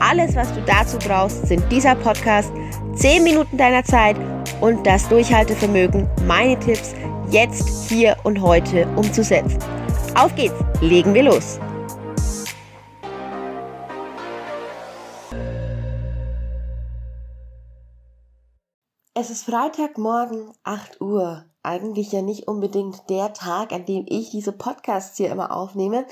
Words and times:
Alles, 0.00 0.36
was 0.36 0.52
du 0.54 0.62
dazu 0.62 0.96
brauchst, 0.98 1.48
sind 1.48 1.62
dieser 1.72 1.96
Podcast, 1.96 2.52
10 2.94 3.24
Minuten 3.24 3.56
deiner 3.56 3.82
Zeit 3.82 4.16
und 4.60 4.86
das 4.86 5.08
Durchhaltevermögen, 5.08 6.08
meine 6.24 6.58
Tipps 6.60 6.94
jetzt, 7.30 7.88
hier 7.88 8.16
und 8.22 8.40
heute 8.40 8.86
umzusetzen. 8.94 9.58
Auf 10.14 10.34
geht's, 10.36 10.54
legen 10.80 11.14
wir 11.14 11.24
los. 11.24 11.58
Es 19.14 19.30
ist 19.30 19.46
Freitagmorgen, 19.46 20.52
8 20.62 21.00
Uhr. 21.00 21.44
Eigentlich 21.64 22.12
ja 22.12 22.22
nicht 22.22 22.46
unbedingt 22.46 23.10
der 23.10 23.32
Tag, 23.32 23.72
an 23.72 23.84
dem 23.84 24.06
ich 24.08 24.30
diese 24.30 24.52
Podcasts 24.52 25.16
hier 25.16 25.32
immer 25.32 25.54
aufnehme. 25.56 26.06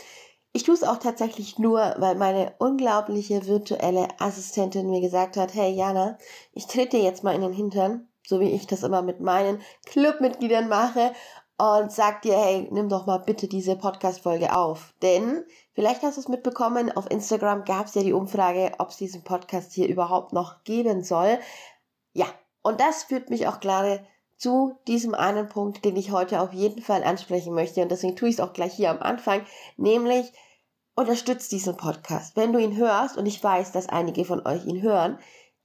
Ich 0.56 0.62
tue 0.62 0.72
es 0.72 0.84
auch 0.84 0.96
tatsächlich 0.96 1.58
nur, 1.58 1.96
weil 1.98 2.14
meine 2.14 2.54
unglaubliche 2.56 3.46
virtuelle 3.46 4.08
Assistentin 4.18 4.88
mir 4.88 5.02
gesagt 5.02 5.36
hat, 5.36 5.52
hey 5.52 5.70
Jana, 5.70 6.16
ich 6.54 6.66
trete 6.66 6.96
dir 6.96 7.02
jetzt 7.02 7.22
mal 7.22 7.34
in 7.34 7.42
den 7.42 7.52
Hintern, 7.52 8.08
so 8.26 8.40
wie 8.40 8.48
ich 8.48 8.66
das 8.66 8.82
immer 8.82 9.02
mit 9.02 9.20
meinen 9.20 9.60
Clubmitgliedern 9.84 10.66
mache 10.66 11.12
und 11.58 11.92
sag 11.92 12.22
dir, 12.22 12.38
hey, 12.38 12.68
nimm 12.70 12.88
doch 12.88 13.04
mal 13.04 13.18
bitte 13.18 13.48
diese 13.48 13.76
Podcast-Folge 13.76 14.56
auf. 14.56 14.94
Denn, 15.02 15.44
vielleicht 15.74 16.02
hast 16.02 16.16
du 16.16 16.22
es 16.22 16.28
mitbekommen, 16.28 16.90
auf 16.90 17.10
Instagram 17.10 17.66
gab 17.66 17.88
es 17.88 17.94
ja 17.94 18.02
die 18.02 18.14
Umfrage, 18.14 18.72
ob 18.78 18.88
es 18.88 18.96
diesen 18.96 19.24
Podcast 19.24 19.74
hier 19.74 19.88
überhaupt 19.88 20.32
noch 20.32 20.64
geben 20.64 21.04
soll. 21.04 21.38
Ja, 22.14 22.28
und 22.62 22.80
das 22.80 23.02
führt 23.02 23.28
mich 23.28 23.46
auch 23.46 23.60
gerade 23.60 24.06
zu 24.38 24.78
diesem 24.88 25.14
einen 25.14 25.50
Punkt, 25.50 25.84
den 25.84 25.96
ich 25.96 26.12
heute 26.12 26.40
auf 26.40 26.54
jeden 26.54 26.80
Fall 26.80 27.04
ansprechen 27.04 27.52
möchte. 27.52 27.82
Und 27.82 27.90
deswegen 27.90 28.16
tue 28.16 28.30
ich 28.30 28.36
es 28.36 28.40
auch 28.40 28.54
gleich 28.54 28.72
hier 28.72 28.90
am 28.90 29.00
Anfang, 29.00 29.44
nämlich 29.76 30.32
unterstützt 30.96 31.52
diesen 31.52 31.76
Podcast. 31.76 32.36
Wenn 32.36 32.52
du 32.52 32.58
ihn 32.58 32.76
hörst, 32.76 33.16
und 33.16 33.26
ich 33.26 33.42
weiß, 33.42 33.70
dass 33.70 33.88
einige 33.88 34.24
von 34.24 34.44
euch 34.46 34.64
ihn 34.64 34.82
hören, 34.82 35.18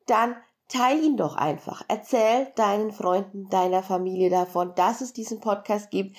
dann 0.06 0.36
teil 0.68 1.02
ihn 1.04 1.18
doch 1.18 1.36
einfach. 1.36 1.84
Erzähl 1.88 2.48
deinen 2.56 2.92
Freunden, 2.92 3.50
deiner 3.50 3.82
Familie 3.82 4.30
davon, 4.30 4.76
dass 4.76 5.02
es 5.02 5.14
diesen 5.14 5.40
Podcast 5.40 5.90
gibt. 5.90 6.18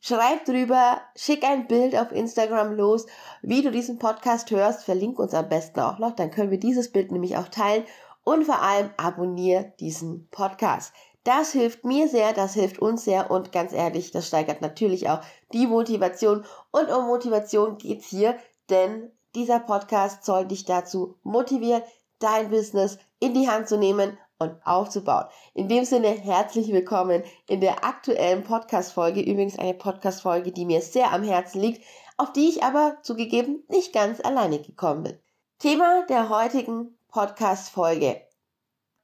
Schreib 0.00 0.44
drüber, 0.44 1.00
schick 1.16 1.44
ein 1.44 1.66
Bild 1.66 1.94
auf 1.94 2.12
Instagram 2.12 2.74
los, 2.74 3.06
wie 3.42 3.62
du 3.62 3.70
diesen 3.70 3.98
Podcast 3.98 4.50
hörst. 4.50 4.84
Verlink 4.84 5.18
uns 5.18 5.34
am 5.34 5.48
besten 5.48 5.80
auch 5.80 5.98
noch, 5.98 6.14
dann 6.14 6.30
können 6.30 6.50
wir 6.50 6.60
dieses 6.60 6.92
Bild 6.92 7.12
nämlich 7.12 7.36
auch 7.36 7.48
teilen 7.48 7.84
und 8.24 8.44
vor 8.44 8.62
allem 8.62 8.90
abonniere 8.96 9.72
diesen 9.78 10.28
Podcast. 10.30 10.94
Das 11.24 11.52
hilft 11.52 11.84
mir 11.84 12.08
sehr, 12.08 12.32
das 12.32 12.54
hilft 12.54 12.78
uns 12.78 13.04
sehr 13.04 13.30
und 13.30 13.52
ganz 13.52 13.74
ehrlich, 13.74 14.10
das 14.10 14.26
steigert 14.26 14.62
natürlich 14.62 15.10
auch 15.10 15.20
die 15.52 15.66
Motivation. 15.66 16.46
Und 16.70 16.90
um 16.90 17.06
Motivation 17.06 17.76
geht's 17.76 18.06
hier, 18.06 18.38
denn 18.70 19.10
dieser 19.34 19.60
Podcast 19.60 20.24
soll 20.24 20.46
dich 20.46 20.64
dazu 20.64 21.18
motivieren, 21.22 21.82
dein 22.18 22.50
Business 22.50 22.98
in 23.18 23.34
die 23.34 23.48
Hand 23.48 23.68
zu 23.68 23.78
nehmen 23.78 24.18
und 24.38 24.54
aufzubauen. 24.64 25.26
In 25.54 25.68
dem 25.68 25.84
Sinne 25.84 26.08
herzlich 26.08 26.72
willkommen 26.72 27.22
in 27.46 27.60
der 27.60 27.84
aktuellen 27.84 28.42
Podcast-Folge. 28.42 29.20
Übrigens 29.20 29.58
eine 29.58 29.74
Podcast-Folge, 29.74 30.52
die 30.52 30.64
mir 30.64 30.80
sehr 30.80 31.12
am 31.12 31.22
Herzen 31.22 31.60
liegt, 31.60 31.84
auf 32.16 32.32
die 32.32 32.48
ich 32.48 32.62
aber 32.62 32.98
zugegeben 33.02 33.62
nicht 33.68 33.92
ganz 33.92 34.20
alleine 34.20 34.60
gekommen 34.60 35.02
bin. 35.02 35.18
Thema 35.58 36.06
der 36.08 36.28
heutigen 36.28 36.96
Podcast-Folge. 37.08 38.22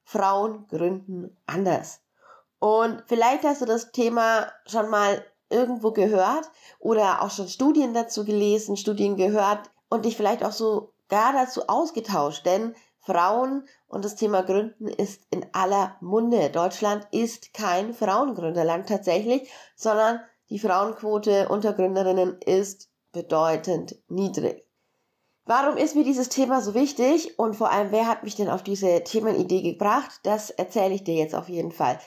Frauen 0.03 0.67
gründen 0.69 1.37
anders. 1.45 2.01
Und 2.59 3.03
vielleicht 3.07 3.43
hast 3.43 3.61
du 3.61 3.65
das 3.65 3.91
Thema 3.91 4.51
schon 4.65 4.89
mal 4.89 5.23
irgendwo 5.49 5.91
gehört 5.91 6.49
oder 6.79 7.21
auch 7.21 7.31
schon 7.31 7.47
Studien 7.47 7.93
dazu 7.93 8.25
gelesen, 8.25 8.77
Studien 8.77 9.15
gehört 9.15 9.69
und 9.89 10.05
dich 10.05 10.17
vielleicht 10.17 10.43
auch 10.43 10.51
so 10.51 10.93
gar 11.09 11.33
dazu 11.33 11.67
ausgetauscht, 11.67 12.45
denn 12.45 12.75
Frauen 12.99 13.65
und 13.87 14.03
das 14.03 14.15
Thema 14.15 14.43
Gründen 14.43 14.87
ist 14.87 15.21
in 15.29 15.45
aller 15.53 15.95
Munde. 16.01 16.49
Deutschland 16.49 17.07
ist 17.11 17.53
kein 17.53 17.93
Frauengründerland 17.93 18.89
tatsächlich, 18.89 19.49
sondern 19.75 20.19
die 20.49 20.59
Frauenquote 20.59 21.47
unter 21.47 21.73
Gründerinnen 21.73 22.37
ist 22.41 22.89
bedeutend 23.13 23.95
niedrig. 24.09 24.65
Warum 25.45 25.77
ist 25.77 25.95
mir 25.95 26.03
dieses 26.03 26.27
Thema 26.27 26.61
so 26.61 26.73
wichtig 26.73 27.39
und 27.39 27.55
vor 27.55 27.71
allem, 27.71 27.91
wer 27.91 28.07
hat 28.07 28.23
mich 28.23 28.35
denn 28.35 28.49
auf 28.49 28.63
diese 28.63 29.01
Themenidee 29.05 29.61
gebracht? 29.61 30.19
Das 30.23 30.49
erzähle 30.49 30.93
ich 30.93 31.05
dir 31.05 31.15
jetzt 31.15 31.35
auf 31.35 31.47
jeden 31.47 31.71
Fall. 31.71 31.99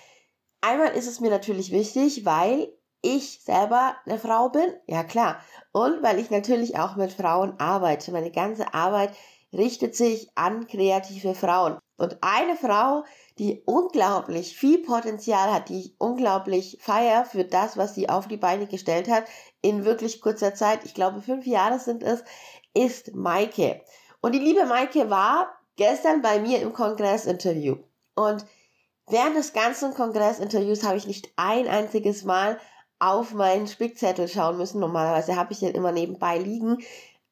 Einmal 0.61 0.89
ist 0.89 1.06
es 1.06 1.21
mir 1.21 1.31
natürlich 1.31 1.73
wichtig, 1.73 2.27
weil 2.27 2.71
ich 3.03 3.41
selber 3.43 3.97
eine 4.05 4.19
Frau 4.19 4.49
bin, 4.49 4.72
ja 4.87 5.05
klar, 5.05 5.41
und 5.72 6.03
weil 6.03 6.19
ich 6.19 6.31
natürlich 6.31 6.78
auch 6.78 6.97
mit 6.97 7.12
Frauen 7.12 7.59
arbeite. 7.59 8.12
Meine 8.12 8.31
ganze 8.31 8.75
Arbeit 8.75 9.15
richtet 9.53 9.97
sich 9.97 10.31
an 10.34 10.66
kreative 10.66 11.34
Frauen. 11.34 11.78
Und 11.97 12.19
eine 12.22 12.56
Frau, 12.56 13.05
die 13.38 13.62
unglaublich 13.66 14.56
viel 14.56 14.78
Potenzial 14.78 15.53
hat, 15.53 15.69
die 15.69 15.81
ich 15.81 15.94
unglaublich 15.99 16.78
feier 16.81 17.25
für 17.25 17.44
das, 17.44 17.77
was 17.77 17.94
sie 17.94 18.09
auf 18.09 18.27
die 18.27 18.38
Beine 18.38 18.66
gestellt 18.66 19.09
hat, 19.11 19.25
in 19.61 19.84
wirklich 19.84 20.21
kurzer 20.21 20.55
Zeit, 20.55 20.84
ich 20.84 20.94
glaube 20.94 21.21
fünf 21.21 21.47
Jahre 21.47 21.78
sind 21.78 22.03
es, 22.03 22.25
ist 22.72 23.15
Maike. 23.15 23.82
Und 24.22 24.34
die 24.34 24.38
liebe 24.38 24.65
Maike 24.65 25.11
war 25.11 25.53
gestern 25.77 26.22
bei 26.22 26.41
mir 26.41 26.61
im 26.62 26.72
Kongressinterview. 26.72 27.77
Und 28.15 28.47
während 29.06 29.37
des 29.37 29.53
ganzen 29.53 29.94
Kongressinterviews 29.94 30.84
habe 30.84 30.97
ich 30.97 31.06
nicht 31.06 31.32
ein 31.37 31.69
einziges 31.69 32.25
Mal 32.25 32.59
auf 33.00 33.33
meinen 33.33 33.66
Spickzettel 33.66 34.28
schauen 34.28 34.59
müssen. 34.59 34.81
Normalerweise 34.81 35.37
habe 35.37 35.53
ich 35.53 35.61
den 35.61 35.75
immer 35.75 35.91
nebenbei 35.91 36.38
liegen 36.38 36.78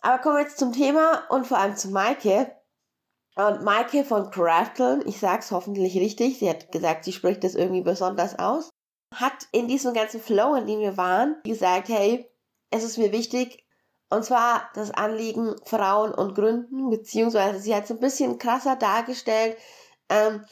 Aber 0.00 0.18
kommen 0.18 0.36
wir 0.36 0.42
jetzt 0.42 0.58
zum 0.58 0.72
Thema 0.72 1.24
und 1.28 1.44
vor 1.44 1.58
allem 1.58 1.74
zu 1.74 1.88
Maike. 1.88 2.54
Und 3.34 3.64
Maike 3.64 4.04
von 4.04 4.30
Crafteln, 4.30 5.02
ich 5.06 5.18
sag's 5.18 5.50
hoffentlich 5.50 5.96
richtig, 5.96 6.38
sie 6.38 6.48
hat 6.48 6.70
gesagt, 6.70 7.04
sie 7.04 7.12
spricht 7.12 7.42
das 7.42 7.56
irgendwie 7.56 7.82
besonders 7.82 8.38
aus, 8.38 8.70
hat 9.12 9.48
in 9.50 9.66
diesem 9.66 9.92
ganzen 9.92 10.20
Flow, 10.20 10.54
in 10.54 10.66
dem 10.66 10.78
wir 10.78 10.96
waren, 10.96 11.36
gesagt, 11.42 11.88
hey, 11.88 12.28
es 12.70 12.84
ist 12.84 12.98
mir 12.98 13.10
wichtig, 13.10 13.61
und 14.12 14.24
zwar 14.24 14.68
das 14.74 14.90
Anliegen 14.90 15.56
Frauen 15.64 16.12
und 16.12 16.34
Gründen, 16.34 16.90
beziehungsweise 16.90 17.60
sie 17.60 17.74
hat 17.74 17.84
es 17.84 17.90
ein 17.90 18.00
bisschen 18.00 18.38
krasser 18.38 18.76
dargestellt, 18.76 19.56
ähm, 20.10 20.44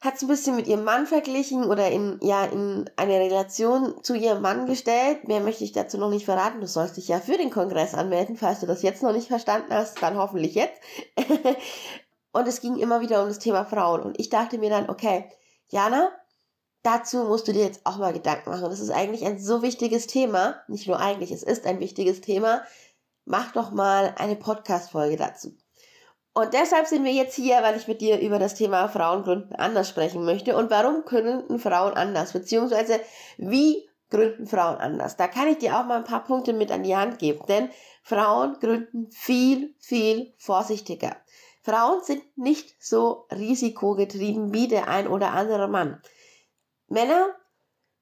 hat 0.00 0.16
es 0.16 0.22
ein 0.22 0.28
bisschen 0.28 0.56
mit 0.56 0.66
ihrem 0.66 0.84
Mann 0.84 1.06
verglichen 1.06 1.64
oder 1.64 1.90
in, 1.90 2.18
ja, 2.22 2.44
in 2.44 2.90
eine 2.96 3.20
Relation 3.20 4.02
zu 4.02 4.14
ihrem 4.14 4.42
Mann 4.42 4.66
gestellt. 4.66 5.26
Mehr 5.26 5.40
möchte 5.40 5.64
ich 5.64 5.72
dazu 5.72 5.96
noch 5.98 6.10
nicht 6.10 6.24
verraten. 6.24 6.60
Du 6.60 6.66
sollst 6.66 6.96
dich 6.96 7.08
ja 7.08 7.20
für 7.20 7.36
den 7.36 7.50
Kongress 7.50 7.94
anmelden. 7.94 8.36
Falls 8.36 8.60
du 8.60 8.66
das 8.66 8.82
jetzt 8.82 9.02
noch 9.02 9.12
nicht 9.12 9.28
verstanden 9.28 9.72
hast, 9.72 10.02
dann 10.02 10.16
hoffentlich 10.16 10.54
jetzt. 10.54 10.80
und 12.32 12.46
es 12.46 12.60
ging 12.60 12.76
immer 12.76 13.00
wieder 13.00 13.22
um 13.22 13.28
das 13.28 13.40
Thema 13.40 13.64
Frauen. 13.64 14.02
Und 14.02 14.20
ich 14.20 14.28
dachte 14.28 14.58
mir 14.58 14.70
dann, 14.70 14.88
okay, 14.88 15.24
Jana, 15.68 16.10
dazu 16.82 17.24
musst 17.24 17.48
du 17.48 17.52
dir 17.52 17.64
jetzt 17.64 17.84
auch 17.84 17.98
mal 17.98 18.12
Gedanken 18.12 18.50
machen. 18.50 18.70
Das 18.70 18.80
ist 18.80 18.90
eigentlich 18.90 19.24
ein 19.24 19.40
so 19.40 19.62
wichtiges 19.62 20.06
Thema. 20.06 20.56
Nicht 20.68 20.86
nur 20.86 21.00
eigentlich, 21.00 21.32
es 21.32 21.42
ist 21.42 21.66
ein 21.66 21.80
wichtiges 21.80 22.20
Thema 22.20 22.62
mach 23.28 23.52
doch 23.52 23.70
mal 23.70 24.14
eine 24.18 24.36
Podcast-Folge 24.36 25.16
dazu. 25.16 25.54
Und 26.32 26.54
deshalb 26.54 26.86
sind 26.86 27.04
wir 27.04 27.12
jetzt 27.12 27.34
hier, 27.34 27.62
weil 27.62 27.76
ich 27.76 27.88
mit 27.88 28.00
dir 28.00 28.20
über 28.20 28.38
das 28.38 28.54
Thema 28.54 28.88
Frauen 28.88 29.22
gründen 29.22 29.54
anders 29.54 29.88
sprechen 29.88 30.24
möchte. 30.24 30.56
Und 30.56 30.70
warum 30.70 31.04
gründen 31.04 31.58
Frauen 31.58 31.94
anders? 31.94 32.32
Beziehungsweise 32.32 33.00
wie 33.36 33.88
gründen 34.10 34.46
Frauen 34.46 34.76
anders? 34.76 35.16
Da 35.16 35.28
kann 35.28 35.48
ich 35.48 35.58
dir 35.58 35.78
auch 35.78 35.84
mal 35.84 35.98
ein 35.98 36.04
paar 36.04 36.24
Punkte 36.24 36.52
mit 36.52 36.70
an 36.70 36.84
die 36.84 36.96
Hand 36.96 37.18
geben. 37.18 37.44
Denn 37.48 37.70
Frauen 38.02 38.58
gründen 38.60 39.10
viel, 39.10 39.74
viel 39.78 40.32
vorsichtiger. 40.38 41.16
Frauen 41.62 42.02
sind 42.02 42.22
nicht 42.38 42.82
so 42.82 43.26
risikogetrieben 43.30 44.54
wie 44.54 44.68
der 44.68 44.88
ein 44.88 45.08
oder 45.08 45.32
andere 45.32 45.68
Mann. 45.68 46.00
Männer 46.86 47.28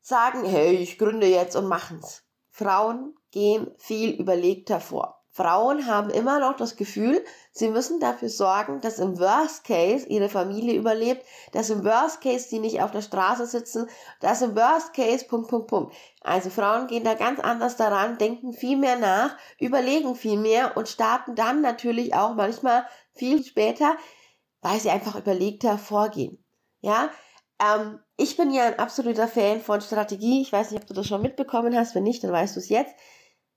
sagen, 0.02 0.44
hey, 0.44 0.76
ich 0.76 0.98
gründe 0.98 1.26
jetzt 1.26 1.56
und 1.56 1.66
machen's. 1.66 2.22
Frauen 2.50 3.16
gehen 3.36 3.70
viel 3.76 4.18
überlegter 4.18 4.80
vor. 4.80 5.20
Frauen 5.30 5.86
haben 5.86 6.08
immer 6.08 6.40
noch 6.40 6.56
das 6.56 6.76
Gefühl, 6.76 7.22
sie 7.52 7.68
müssen 7.68 8.00
dafür 8.00 8.30
sorgen, 8.30 8.80
dass 8.80 8.98
im 8.98 9.18
Worst 9.18 9.64
Case 9.64 10.06
ihre 10.08 10.30
Familie 10.30 10.74
überlebt, 10.74 11.22
dass 11.52 11.68
im 11.68 11.84
Worst 11.84 12.22
Case 12.22 12.48
sie 12.48 12.60
nicht 12.60 12.80
auf 12.80 12.92
der 12.92 13.02
Straße 13.02 13.44
sitzen, 13.44 13.90
dass 14.20 14.40
im 14.40 14.56
Worst 14.56 14.94
Case 14.94 15.26
Punkt, 15.26 15.50
Punkt, 15.50 15.66
Punkt. 15.66 15.94
Also 16.22 16.48
Frauen 16.48 16.86
gehen 16.86 17.04
da 17.04 17.12
ganz 17.12 17.38
anders 17.38 17.76
daran, 17.76 18.16
denken 18.16 18.54
viel 18.54 18.78
mehr 18.78 18.96
nach, 18.96 19.36
überlegen 19.58 20.14
viel 20.14 20.38
mehr 20.38 20.74
und 20.74 20.88
starten 20.88 21.34
dann 21.34 21.60
natürlich 21.60 22.14
auch 22.14 22.34
manchmal 22.34 22.86
viel 23.12 23.44
später, 23.44 23.98
weil 24.62 24.80
sie 24.80 24.88
einfach 24.88 25.16
überlegter 25.16 25.76
vorgehen. 25.76 26.42
Ja, 26.80 27.10
ähm, 27.60 28.00
ich 28.16 28.36
bin 28.36 28.50
ja 28.50 28.64
ein 28.64 28.78
absoluter 28.78 29.28
Fan 29.28 29.60
von 29.60 29.80
Strategie. 29.82 30.40
Ich 30.40 30.52
weiß 30.52 30.70
nicht, 30.70 30.80
ob 30.80 30.86
du 30.86 30.94
das 30.94 31.06
schon 31.06 31.20
mitbekommen 31.22 31.76
hast. 31.76 31.94
Wenn 31.94 32.04
nicht, 32.04 32.24
dann 32.24 32.32
weißt 32.32 32.56
du 32.56 32.60
es 32.60 32.70
jetzt. 32.70 32.94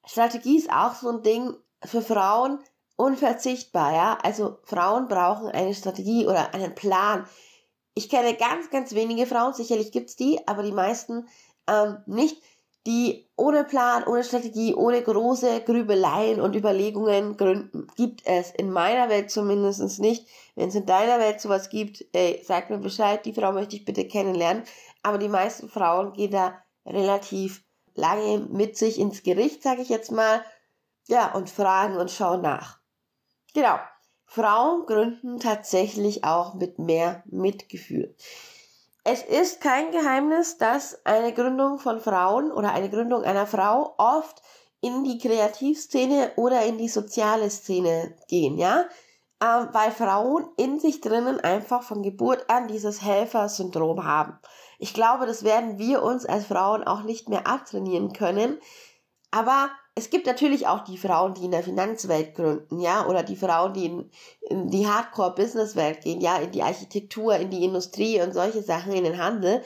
Strategie 0.09 0.57
ist 0.57 0.71
auch 0.71 0.95
so 0.95 1.09
ein 1.09 1.21
Ding, 1.21 1.56
für 1.85 2.01
Frauen 2.01 2.59
unverzichtbar, 2.95 3.94
ja. 3.94 4.17
Also 4.23 4.57
Frauen 4.63 5.07
brauchen 5.07 5.50
eine 5.50 5.73
Strategie 5.73 6.25
oder 6.25 6.53
einen 6.53 6.75
Plan. 6.75 7.25
Ich 7.94 8.09
kenne 8.09 8.33
ganz, 8.33 8.69
ganz 8.69 8.94
wenige 8.94 9.25
Frauen, 9.25 9.53
sicherlich 9.53 9.91
gibt's 9.91 10.15
die, 10.15 10.39
aber 10.47 10.63
die 10.63 10.71
meisten 10.71 11.27
ähm, 11.67 11.97
nicht, 12.07 12.41
die 12.88 13.29
ohne 13.35 13.63
Plan, 13.63 14.03
ohne 14.06 14.23
Strategie, 14.23 14.73
ohne 14.73 15.01
große 15.01 15.61
Grübeleien 15.61 16.41
und 16.41 16.56
Überlegungen 16.56 17.38
gründen. 17.38 17.88
Gibt 17.95 18.25
es 18.25 18.51
in 18.51 18.71
meiner 18.71 19.09
Welt 19.09 19.29
zumindest 19.29 20.00
nicht. 20.00 20.27
Wenn 20.56 20.69
es 20.69 20.75
in 20.75 20.85
deiner 20.85 21.19
Welt 21.19 21.39
sowas 21.39 21.69
gibt, 21.69 22.03
ey, 22.13 22.41
sag 22.44 22.69
mir 22.69 22.79
Bescheid, 22.79 23.25
die 23.25 23.33
Frau 23.33 23.51
möchte 23.51 23.75
ich 23.75 23.85
bitte 23.85 24.07
kennenlernen. 24.07 24.63
Aber 25.03 25.19
die 25.19 25.29
meisten 25.29 25.69
Frauen 25.69 26.13
gehen 26.13 26.31
da 26.31 26.61
relativ 26.85 27.63
lange 27.99 28.39
mit 28.39 28.77
sich 28.77 28.99
ins 28.99 29.23
Gericht, 29.23 29.61
sage 29.61 29.81
ich 29.81 29.89
jetzt 29.89 30.11
mal, 30.11 30.43
ja, 31.07 31.33
und 31.33 31.49
fragen 31.49 31.97
und 31.97 32.11
schauen 32.11 32.41
nach. 32.41 32.79
Genau. 33.53 33.79
Frauen 34.25 34.85
gründen 34.85 35.39
tatsächlich 35.39 36.23
auch 36.23 36.53
mit 36.53 36.77
mehr 36.77 37.23
Mitgefühl. 37.25 38.15
Es 39.03 39.23
ist 39.23 39.59
kein 39.59 39.91
Geheimnis, 39.91 40.57
dass 40.57 41.03
eine 41.05 41.33
Gründung 41.33 41.79
von 41.79 41.99
Frauen 41.99 42.51
oder 42.51 42.73
eine 42.73 42.91
Gründung 42.91 43.23
einer 43.23 43.47
Frau 43.47 43.95
oft 43.97 44.43
in 44.81 45.03
die 45.03 45.17
Kreativszene 45.17 46.33
oder 46.35 46.63
in 46.63 46.77
die 46.77 46.89
soziale 46.89 47.49
Szene 47.49 48.15
gehen, 48.27 48.57
ja? 48.57 48.85
Ähm, 49.41 49.69
weil 49.71 49.91
Frauen 49.91 50.50
in 50.57 50.80
sich 50.80 51.00
drinnen 51.00 51.39
einfach 51.39 51.83
von 51.83 52.03
Geburt 52.03 52.50
an 52.50 52.68
dieses 52.68 53.01
Helfersyndrom 53.01 54.03
haben. 54.03 54.38
Ich 54.80 54.94
glaube, 54.94 55.25
das 55.25 55.44
werden 55.44 55.77
wir 55.77 56.03
uns 56.03 56.25
als 56.25 56.45
Frauen 56.45 56.83
auch 56.83 57.03
nicht 57.03 57.30
mehr 57.30 57.47
abtrainieren 57.47 58.12
können. 58.12 58.59
Aber 59.31 59.69
es 59.95 60.09
gibt 60.09 60.25
natürlich 60.25 60.68
auch 60.68 60.83
die 60.83 60.97
Frauen, 60.97 61.33
die 61.36 61.45
in 61.45 61.51
der 61.51 61.63
Finanzwelt 61.63 62.36
gründen, 62.36 62.80
ja, 62.80 63.06
oder 63.06 63.24
die 63.24 63.36
Frauen, 63.36 63.74
die 63.74 63.86
in, 63.86 64.12
in 64.41 64.69
die 64.69 64.88
Hardcore-Business-Welt 64.88 66.01
gehen, 66.01 66.21
ja, 66.21 66.38
in 66.38 66.51
die 66.51 66.63
Architektur, 66.63 67.35
in 67.35 67.50
die 67.50 67.63
Industrie 67.63 68.21
und 68.21 68.33
solche 68.33 68.63
Sachen, 68.63 68.94
in 68.94 69.03
den 69.03 69.21
Handel. 69.21 69.62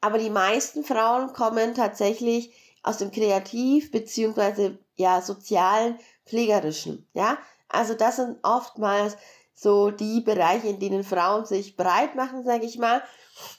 Aber 0.00 0.18
die 0.18 0.30
meisten 0.30 0.84
Frauen 0.84 1.32
kommen 1.32 1.74
tatsächlich 1.74 2.54
aus 2.82 2.98
dem 2.98 3.10
Kreativ- 3.10 3.90
beziehungsweise 3.90 4.78
ja 4.96 5.20
sozialen, 5.20 5.98
pflegerischen, 6.26 7.08
ja. 7.12 7.38
Also 7.72 7.94
das 7.94 8.16
sind 8.16 8.38
oftmals 8.42 9.16
so 9.54 9.90
die 9.90 10.20
Bereiche, 10.20 10.68
in 10.68 10.78
denen 10.78 11.04
Frauen 11.04 11.44
sich 11.44 11.76
breit 11.76 12.14
machen, 12.14 12.44
sage 12.44 12.64
ich 12.64 12.78
mal. 12.78 13.02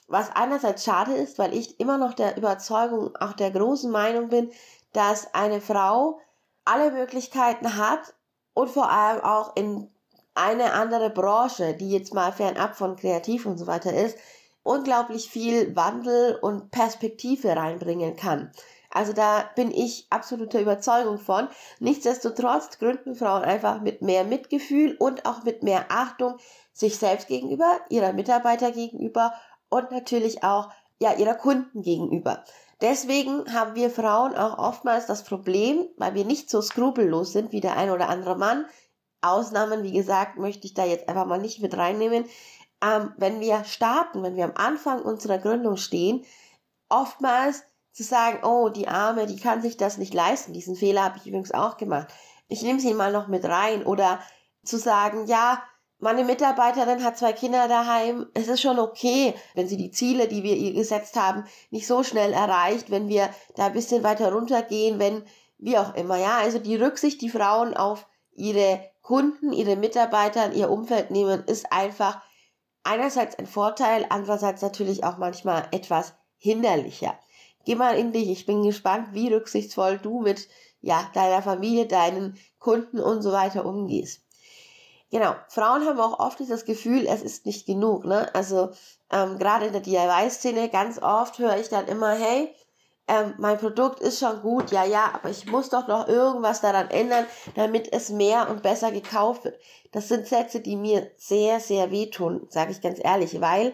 Was 0.08 0.36
einerseits 0.36 0.84
schade 0.84 1.14
ist, 1.14 1.40
weil 1.40 1.54
ich 1.54 1.80
immer 1.80 1.98
noch 1.98 2.14
der 2.14 2.38
Überzeugung, 2.38 3.16
auch 3.18 3.34
der 3.34 3.52
großen 3.52 3.92
Meinung 3.92 4.30
bin, 4.30 4.52
dass 4.94 5.34
eine 5.34 5.62
Frau 5.62 6.20
alle 6.66 6.92
Möglichkeiten 6.92 7.78
hat 7.78 8.14
und 8.54 8.70
vor 8.70 8.90
allem 8.90 9.22
auch 9.22 9.56
in 9.56 9.90
eine 10.36 10.74
andere 10.74 11.10
Branche, 11.10 11.74
die 11.74 11.92
jetzt 11.92 12.14
mal 12.14 12.32
fernab 12.32 12.76
von 12.76 12.96
kreativ 12.96 13.46
und 13.46 13.58
so 13.58 13.68
weiter 13.68 13.94
ist, 13.94 14.18
unglaublich 14.64 15.30
viel 15.30 15.76
Wandel 15.76 16.38
und 16.42 16.72
Perspektive 16.72 17.56
reinbringen 17.56 18.16
kann. 18.16 18.52
Also 18.94 19.12
da 19.12 19.50
bin 19.56 19.72
ich 19.72 20.06
absoluter 20.12 20.62
Überzeugung 20.62 21.18
von. 21.18 21.48
Nichtsdestotrotz 21.80 22.78
gründen 22.78 23.16
Frauen 23.16 23.42
einfach 23.42 23.82
mit 23.82 24.04
mehr 24.04 24.24
Mitgefühl 24.24 24.96
und 25.00 25.26
auch 25.26 25.44
mit 25.44 25.64
mehr 25.64 25.88
Achtung 25.90 26.38
sich 26.72 26.98
selbst 26.98 27.28
gegenüber, 27.28 27.80
ihrer 27.90 28.14
Mitarbeiter 28.14 28.72
gegenüber 28.72 29.34
und 29.70 29.90
natürlich 29.92 30.44
auch 30.44 30.70
ja 31.00 31.14
ihrer 31.14 31.34
Kunden 31.34 31.82
gegenüber. 31.82 32.44
Deswegen 32.82 33.52
haben 33.52 33.74
wir 33.74 33.90
Frauen 33.90 34.36
auch 34.36 34.60
oftmals 34.60 35.08
das 35.08 35.24
Problem, 35.24 35.88
weil 35.98 36.14
wir 36.14 36.26
nicht 36.26 36.52
so 36.52 36.62
skrupellos 36.62 37.34
sind 37.34 37.52
wie 37.52 37.62
der 37.62 37.78
ein 37.78 37.90
oder 37.90 38.10
andere 38.10 38.38
Mann. 38.38 38.66
Ausnahmen, 39.22 39.84
wie 39.84 39.94
gesagt, 39.94 40.38
möchte 40.38 40.68
ich 40.68 40.76
da 40.76 40.86
jetzt 40.86 41.10
einfach 41.10 41.26
mal 41.26 41.40
nicht 41.40 41.62
mit 41.62 41.76
reinnehmen. 41.76 42.26
Ähm, 42.84 43.14
wenn 43.18 43.40
wir 43.40 43.64
starten, 43.64 44.22
wenn 44.22 44.36
wir 44.36 44.44
am 44.44 44.54
Anfang 44.56 45.02
unserer 45.02 45.40
Gründung 45.40 45.78
stehen, 45.78 46.26
oftmals 46.90 47.64
zu 47.94 48.04
sagen, 48.04 48.44
oh, 48.44 48.70
die 48.70 48.88
Arme, 48.88 49.28
die 49.28 49.40
kann 49.40 49.62
sich 49.62 49.78
das 49.78 49.98
nicht 49.98 50.14
leisten. 50.14 50.52
Diesen 50.52 50.76
Fehler 50.76 51.04
habe 51.04 51.18
ich 51.18 51.28
übrigens 51.28 51.52
auch 51.52 51.78
gemacht. 51.78 52.08
Ich 52.48 52.64
nehme 52.64 52.80
sie 52.80 52.94
mal 52.94 53.12
noch 53.12 53.28
mit 53.28 53.46
rein. 53.46 53.86
Oder 53.86 54.20
zu 54.64 54.78
sagen, 54.78 55.28
ja, 55.28 55.62
meine 56.00 56.26
Mitarbeiterin 56.26 57.04
hat 57.04 57.18
zwei 57.18 57.34
Kinder 57.34 57.68
daheim. 57.68 58.26
Es 58.34 58.48
ist 58.48 58.62
schon 58.62 58.80
okay, 58.80 59.36
wenn 59.54 59.68
sie 59.68 59.78
die 59.78 59.92
Ziele, 59.92 60.28
die 60.28 60.44
wir 60.44 60.58
ihr 60.58 60.74
gesetzt 60.74 61.16
haben, 61.16 61.46
nicht 61.70 61.88
so 61.88 62.04
schnell 62.04 62.34
erreicht, 62.34 62.92
wenn 62.92 63.08
wir 63.08 63.30
da 63.56 63.68
ein 63.68 63.74
bisschen 63.74 64.04
weiter 64.04 64.34
runtergehen, 64.34 65.00
wenn, 65.00 65.24
wie 65.60 65.78
auch 65.78 65.94
immer, 65.96 66.18
ja. 66.18 66.40
Also 66.40 66.60
die 66.60 66.76
Rücksicht, 66.76 67.22
die 67.22 67.30
Frauen 67.30 67.78
auf 67.78 68.08
ihre 68.34 68.84
Kunden, 69.02 69.54
ihre 69.54 69.76
Mitarbeiter, 69.76 70.52
ihr 70.54 70.72
Umfeld 70.72 71.12
nehmen, 71.12 71.44
ist 71.46 71.72
einfach 71.72 72.22
einerseits 72.84 73.38
ein 73.38 73.48
Vorteil, 73.48 74.06
andererseits 74.10 74.62
natürlich 74.62 75.04
auch 75.04 75.18
manchmal 75.18 75.68
etwas 75.72 76.16
hinderlicher. 76.38 77.18
Geh 77.66 77.76
mal 77.76 77.98
in 77.98 78.12
dich. 78.12 78.30
Ich 78.30 78.46
bin 78.46 78.64
gespannt, 78.64 79.10
wie 79.14 79.34
rücksichtsvoll 79.34 79.98
du 79.98 80.22
mit, 80.22 80.48
ja, 80.82 81.10
deiner 81.14 81.42
Familie, 81.42 81.88
deinen 81.88 82.38
Kunden 82.60 83.00
und 83.00 83.22
so 83.22 83.32
weiter 83.32 83.66
umgehst. 83.66 84.22
Genau, 85.12 85.36
Frauen 85.48 85.86
haben 85.86 86.00
auch 86.00 86.20
oft 86.20 86.40
das 86.50 86.66
Gefühl, 86.66 87.06
es 87.08 87.22
ist 87.22 87.46
nicht 87.46 87.68
genug. 87.68 88.04
Ne? 88.04 88.34
Also 88.34 88.72
ähm, 89.12 89.38
gerade 89.38 89.68
in 89.68 89.74
der 89.74 89.82
DIY-Szene 89.82 90.70
ganz 90.70 91.00
oft 91.02 91.38
höre 91.38 91.58
ich 91.58 91.70
dann 91.70 91.88
immer, 91.88 92.14
hey, 92.16 92.54
ähm, 93.08 93.36
mein 93.38 93.58
Produkt 93.58 94.00
ist 94.00 94.20
schon 94.20 94.42
gut, 94.42 94.72
ja, 94.72 94.86
ja, 94.86 95.12
aber 95.14 95.30
ich 95.30 95.46
muss 95.46 95.70
doch 95.70 95.88
noch 95.88 96.08
irgendwas 96.08 96.62
daran 96.62 96.90
ändern, 96.90 97.26
damit 97.56 97.92
es 97.92 98.10
mehr 98.10 98.50
und 98.50 98.64
besser 98.64 98.92
gekauft 98.92 99.44
wird. 99.44 99.60
Das 99.92 100.08
sind 100.08 100.26
Sätze, 100.26 100.62
die 100.62 100.78
mir 100.78 101.12
sehr, 101.18 101.60
sehr 101.60 101.92
wehtun, 101.92 102.48
sage 102.50 102.72
ich 102.72 102.82
ganz 102.82 103.00
ehrlich, 103.04 103.40
weil 103.42 103.74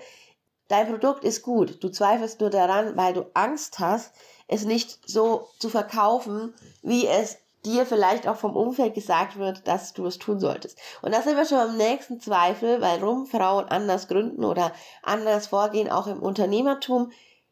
dein 0.70 0.88
Produkt 0.88 1.26
ist 1.26 1.44
gut. 1.44 1.84
Du 1.84 1.90
zweifelst 1.90 2.40
nur 2.40 2.50
daran, 2.50 2.96
weil 2.96 3.14
du 3.14 3.26
Angst 3.34 3.80
hast, 3.80 4.14
es 4.48 4.64
nicht 4.64 5.00
so 5.06 5.50
zu 5.60 5.68
verkaufen, 5.70 6.54
wie 6.82 7.06
es 7.06 7.38
dir 7.66 7.86
vielleicht 7.86 8.28
auch 8.28 8.38
vom 8.38 8.56
Umfeld 8.56 8.94
gesagt 8.94 9.38
wird, 9.38 9.68
dass 9.68 9.94
du 9.94 10.06
es 10.06 10.18
tun 10.18 10.40
solltest. 10.40 10.78
Und 11.02 11.14
da 11.14 11.22
sind 11.22 11.36
wir 11.36 11.46
schon 11.46 11.58
am 11.58 11.78
nächsten 11.78 12.22
Zweifel, 12.22 12.80
warum 12.82 13.26
Frauen 13.26 13.66
anders 13.66 14.08
gründen 14.08 14.46
oder 14.46 14.72
anders 15.04 15.48
vorgehen, 15.48 15.92
auch 15.92 16.08
im 16.08 16.22
Unternehmertum. 16.22 17.12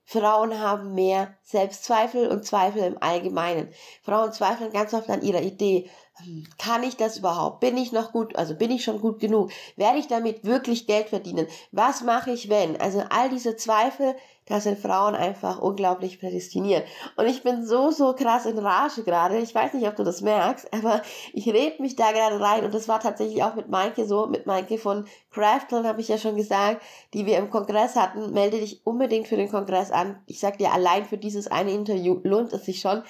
Frauen 0.10 0.58
haben 0.58 0.96
mehr 0.96 1.36
Selbstzweifel 1.44 2.30
und 2.30 2.46
Zweifel 2.46 2.82
im 2.82 2.98
Allgemeinen. 3.04 3.68
Frauen 4.02 4.32
zweifeln 4.32 4.72
ganz 4.72 4.94
oft 4.94 5.10
an 5.10 5.22
ihrer 5.22 5.42
Idee. 5.42 5.90
Hm, 6.24 6.48
kann 6.58 6.82
ich 6.84 6.96
das 6.96 7.18
überhaupt? 7.18 7.60
Bin 7.60 7.76
ich 7.76 7.92
noch 7.92 8.14
gut? 8.14 8.34
Also 8.38 8.56
bin 8.56 8.72
ich 8.72 8.86
schon 8.86 9.02
gut 9.02 9.20
genug? 9.20 9.52
Werde 9.76 10.00
ich 10.00 10.08
damit 10.08 10.46
wirklich 10.46 10.88
Geld 10.88 11.10
verdienen? 11.10 11.46
Was 11.74 12.04
mache 12.04 12.32
ich 12.32 12.48
wenn? 12.48 12.80
Also 12.80 13.04
all 13.10 13.30
diese 13.30 13.58
Zweifel 13.58 14.16
da 14.48 14.60
sind 14.60 14.80
Frauen 14.80 15.16
einfach 15.16 15.60
unglaublich 15.60 16.20
prädestiniert. 16.20 16.88
Und 17.16 17.28
ich 17.28 17.44
bin 17.44 17.66
so, 17.66 17.92
so 17.92 18.14
krass 18.14 18.46
in 18.46 18.58
Rage 18.58 19.04
gerade. 19.04 19.38
Ich 19.40 19.54
weiß 19.54 19.74
nicht, 19.74 19.88
ob 19.88 19.96
du 19.96 20.04
das 20.04 20.22
merkst, 20.22 20.74
aber 20.74 21.02
ich 21.34 21.48
rede 21.48 21.82
mich 21.82 21.96
da 21.96 22.12
gerade 22.12 22.40
rein. 22.40 22.64
Und 22.64 22.74
das 22.74 22.88
war 22.88 23.00
tatsächlich 23.00 23.44
auch 23.44 23.56
mit 23.56 23.70
Maike 23.70 24.06
so. 24.06 24.28
Mit 24.28 24.46
Maike 24.46 24.78
von 24.78 25.06
Crafton 25.32 25.86
habe 25.86 26.02
ich 26.02 26.08
ja 26.08 26.18
schon 26.18 26.36
gesagt, 26.36 26.82
die 27.14 27.26
wir 27.26 27.38
im 27.38 27.50
Kongress 27.50 27.96
hatten. 27.96 28.34
Melde 28.34 28.60
dich 28.60 28.86
unbedingt 28.86 29.28
für 29.28 29.38
den 29.38 29.50
Kongress 29.50 29.92
an. 29.92 30.22
Ich 30.26 30.40
sag 30.40 30.58
dir, 30.58 30.72
allein 30.72 31.06
für 31.06 31.18
dieses 31.18 31.48
eine 31.48 31.72
Interview 31.72 32.20
lohnt 32.24 32.54
es 32.54 32.66
sich 32.66 32.80
schon 32.80 33.04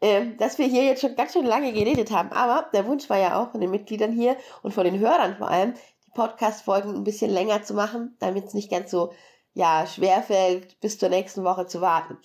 ähm, 0.00 0.36
dass 0.36 0.58
wir 0.58 0.66
hier 0.66 0.84
jetzt 0.84 1.00
schon 1.00 1.16
ganz 1.16 1.32
schön 1.32 1.46
lange 1.46 1.72
geredet 1.72 2.10
haben. 2.10 2.30
Aber 2.32 2.68
der 2.74 2.86
Wunsch 2.86 3.08
war 3.08 3.16
ja 3.16 3.40
auch 3.40 3.52
von 3.52 3.62
den 3.62 3.70
Mitgliedern 3.70 4.12
hier 4.12 4.36
und 4.62 4.74
von 4.74 4.84
den 4.84 4.98
Hörern 4.98 5.36
vor 5.38 5.48
allem, 5.48 5.72
Podcast-Folgen 6.12 6.94
ein 6.94 7.04
bisschen 7.04 7.30
länger 7.30 7.62
zu 7.62 7.74
machen, 7.74 8.14
damit 8.20 8.44
es 8.44 8.54
nicht 8.54 8.70
ganz 8.70 8.90
so, 8.90 9.12
ja, 9.54 9.86
schwer 9.86 10.22
fällt, 10.22 10.78
bis 10.80 10.98
zur 10.98 11.08
nächsten 11.08 11.44
Woche 11.44 11.66
zu 11.66 11.80
warten. 11.80 12.18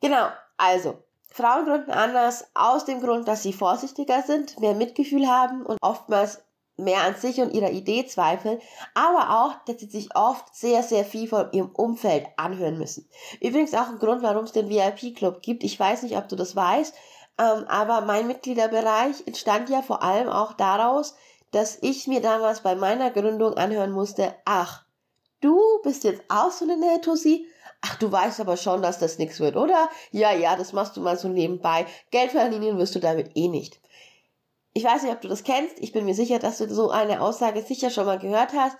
Genau, 0.00 0.28
also, 0.56 0.98
Frauen 1.30 1.64
gründen 1.64 1.90
anders 1.90 2.46
aus 2.54 2.84
dem 2.84 3.00
Grund, 3.00 3.28
dass 3.28 3.42
sie 3.42 3.52
vorsichtiger 3.52 4.22
sind, 4.22 4.58
mehr 4.60 4.74
Mitgefühl 4.74 5.26
haben 5.28 5.64
und 5.64 5.78
oftmals 5.80 6.42
mehr 6.76 7.02
an 7.02 7.14
sich 7.14 7.40
und 7.40 7.52
ihrer 7.54 7.70
Idee 7.70 8.06
zweifeln, 8.06 8.60
aber 8.94 9.40
auch, 9.40 9.64
dass 9.64 9.80
sie 9.80 9.88
sich 9.88 10.14
oft 10.14 10.54
sehr, 10.54 10.82
sehr 10.82 11.04
viel 11.04 11.28
von 11.28 11.50
ihrem 11.52 11.70
Umfeld 11.70 12.26
anhören 12.36 12.78
müssen. 12.78 13.08
Übrigens 13.40 13.74
auch 13.74 13.88
ein 13.88 13.98
Grund, 13.98 14.22
warum 14.22 14.44
es 14.44 14.52
den 14.52 14.68
VIP-Club 14.68 15.40
gibt. 15.42 15.64
Ich 15.64 15.78
weiß 15.78 16.02
nicht, 16.02 16.16
ob 16.16 16.28
du 16.28 16.36
das 16.36 16.54
weißt, 16.54 16.94
ähm, 17.38 17.64
aber 17.68 18.02
mein 18.02 18.26
Mitgliederbereich 18.26 19.26
entstand 19.26 19.70
ja 19.70 19.82
vor 19.82 20.02
allem 20.02 20.28
auch 20.28 20.52
daraus, 20.52 21.14
dass 21.50 21.78
ich 21.80 22.06
mir 22.06 22.20
damals 22.20 22.60
bei 22.60 22.74
meiner 22.74 23.10
Gründung 23.10 23.54
anhören 23.54 23.92
musste, 23.92 24.34
ach, 24.44 24.85
du 25.46 25.80
bist 25.82 26.04
jetzt 26.04 26.22
auch 26.28 26.50
so 26.50 26.64
eine 26.64 26.76
Nähtussi? 26.76 27.46
Ach, 27.80 27.96
du 27.96 28.10
weißt 28.10 28.40
aber 28.40 28.56
schon, 28.56 28.82
dass 28.82 28.98
das 28.98 29.18
nichts 29.18 29.38
wird, 29.38 29.56
oder? 29.56 29.88
Ja, 30.10 30.32
ja, 30.32 30.56
das 30.56 30.72
machst 30.72 30.96
du 30.96 31.00
mal 31.00 31.16
so 31.16 31.28
nebenbei. 31.28 31.86
Geld 32.10 32.32
verdienen 32.32 32.78
wirst 32.78 32.94
du 32.94 32.98
damit 32.98 33.30
eh 33.36 33.48
nicht. 33.48 33.80
Ich 34.72 34.84
weiß 34.84 35.02
nicht, 35.02 35.12
ob 35.12 35.20
du 35.20 35.28
das 35.28 35.44
kennst. 35.44 35.78
Ich 35.78 35.92
bin 35.92 36.04
mir 36.04 36.14
sicher, 36.14 36.38
dass 36.38 36.58
du 36.58 36.68
so 36.68 36.90
eine 36.90 37.20
Aussage 37.20 37.62
sicher 37.62 37.90
schon 37.90 38.06
mal 38.06 38.18
gehört 38.18 38.52
hast. 38.52 38.76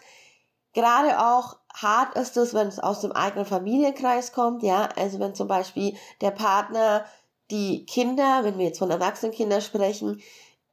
Gerade 0.72 1.20
auch 1.20 1.56
hart 1.72 2.16
ist 2.16 2.36
es, 2.36 2.52
wenn 2.52 2.68
es 2.68 2.78
aus 2.78 3.00
dem 3.00 3.12
eigenen 3.12 3.46
Familienkreis 3.46 4.32
kommt, 4.32 4.62
ja. 4.62 4.88
Also 4.96 5.20
wenn 5.20 5.34
zum 5.34 5.48
Beispiel 5.48 5.96
der 6.20 6.32
Partner, 6.32 7.06
die 7.50 7.86
Kinder, 7.86 8.40
wenn 8.42 8.58
wir 8.58 8.66
jetzt 8.66 8.78
von 8.78 8.90
Erwachsenenkindern 8.90 9.62
sprechen, 9.62 10.20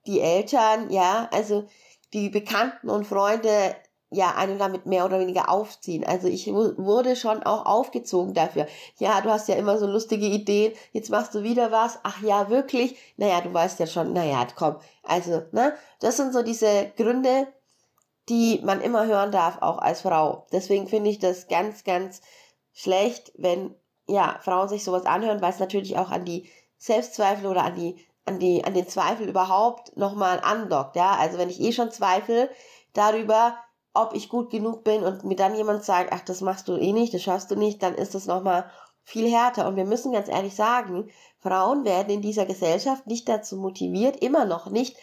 die 0.06 0.20
Eltern, 0.20 0.90
ja, 0.90 1.30
also 1.32 1.68
die 2.14 2.30
Bekannten 2.30 2.90
und 2.90 3.06
Freunde 3.06 3.76
ja, 4.14 4.36
einen 4.36 4.60
damit 4.60 4.86
mehr 4.86 5.06
oder 5.06 5.20
weniger 5.20 5.50
aufziehen. 5.50 6.06
Also 6.06 6.28
ich 6.28 6.48
wurde 6.48 7.16
schon 7.16 7.44
auch 7.44 7.66
aufgezogen 7.66 8.34
dafür. 8.34 8.68
Ja, 8.98 9.22
du 9.22 9.30
hast 9.30 9.48
ja 9.48 9.56
immer 9.56 9.78
so 9.78 9.88
lustige 9.88 10.26
Ideen, 10.26 10.74
jetzt 10.92 11.10
machst 11.10 11.34
du 11.34 11.44
wieder 11.44 11.72
was. 11.72 12.00
Ach 12.04 12.22
ja, 12.22 12.50
wirklich? 12.50 12.98
Naja, 13.18 13.42
du 13.42 13.54
weißt 13.54 13.80
ja 13.80 13.88
schon, 13.88 14.14
naja, 14.14 14.48
komm. 14.56 14.76
Also, 15.04 15.44
ne? 15.52 15.74
Das 16.00 16.18
sind 16.18 16.34
so 16.34 16.44
diese 16.44 16.92
Gründe, 16.96 17.48
die 18.30 18.62
man 18.64 18.82
immer 18.82 19.06
hören 19.06 19.32
darf, 19.32 19.62
auch 19.62 19.80
als 19.80 20.02
Frau. 20.02 20.46
Deswegen 20.52 20.88
finde 20.88 21.10
ich 21.10 21.20
das 21.20 21.48
ganz, 21.48 21.84
ganz 21.84 22.22
schlecht, 22.72 23.34
wenn, 23.36 23.76
ja, 24.08 24.40
Frauen 24.42 24.70
sich 24.70 24.84
sowas 24.84 25.06
anhören, 25.06 25.42
weil 25.42 25.52
es 25.52 25.60
natürlich 25.60 25.98
auch 25.98 26.12
an 26.12 26.24
die 26.24 26.50
Selbstzweifel 26.78 27.48
oder 27.48 27.64
an 27.64 27.76
die, 27.76 28.06
an 28.26 28.40
die, 28.40 28.64
an 28.64 28.74
den 28.74 28.88
Zweifel 28.88 29.28
überhaupt 29.28 29.98
nochmal 29.98 30.40
andockt, 30.42 30.96
ja. 30.96 31.16
Also 31.16 31.38
wenn 31.38 31.50
ich 31.50 31.60
eh 31.60 31.72
schon 31.72 31.92
zweifle 31.92 32.50
darüber, 32.94 33.58
ob 33.94 34.16
ich 34.16 34.30
gut 34.30 34.50
genug 34.50 34.84
bin 34.84 35.04
und 35.04 35.24
mir 35.24 35.36
dann 35.36 35.56
jemand 35.56 35.84
sagt, 35.84 36.12
ach, 36.12 36.22
das 36.22 36.42
machst 36.42 36.68
du 36.68 36.76
eh 36.76 36.94
nicht, 36.94 37.14
das 37.14 37.22
schaffst 37.22 37.52
du 37.52 37.56
nicht, 37.56 37.84
dann 37.84 37.96
ist 37.96 38.16
das 38.16 38.26
nochmal 38.26 38.70
viel 39.04 39.30
härter. 39.30 39.68
Und 39.68 39.76
wir 39.76 39.86
müssen 39.86 40.12
ganz 40.12 40.30
ehrlich 40.30 40.56
sagen, 40.56 41.10
Frauen 41.40 41.86
werden 41.86 42.10
in 42.10 42.22
dieser 42.22 42.46
Gesellschaft 42.46 43.06
nicht 43.06 43.30
dazu 43.30 43.58
motiviert, 43.58 44.18
immer 44.24 44.46
noch 44.46 44.70
nicht 44.70 44.98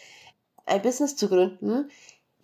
ein 0.65 0.81
Business 0.81 1.15
zu 1.15 1.29
gründen. 1.29 1.89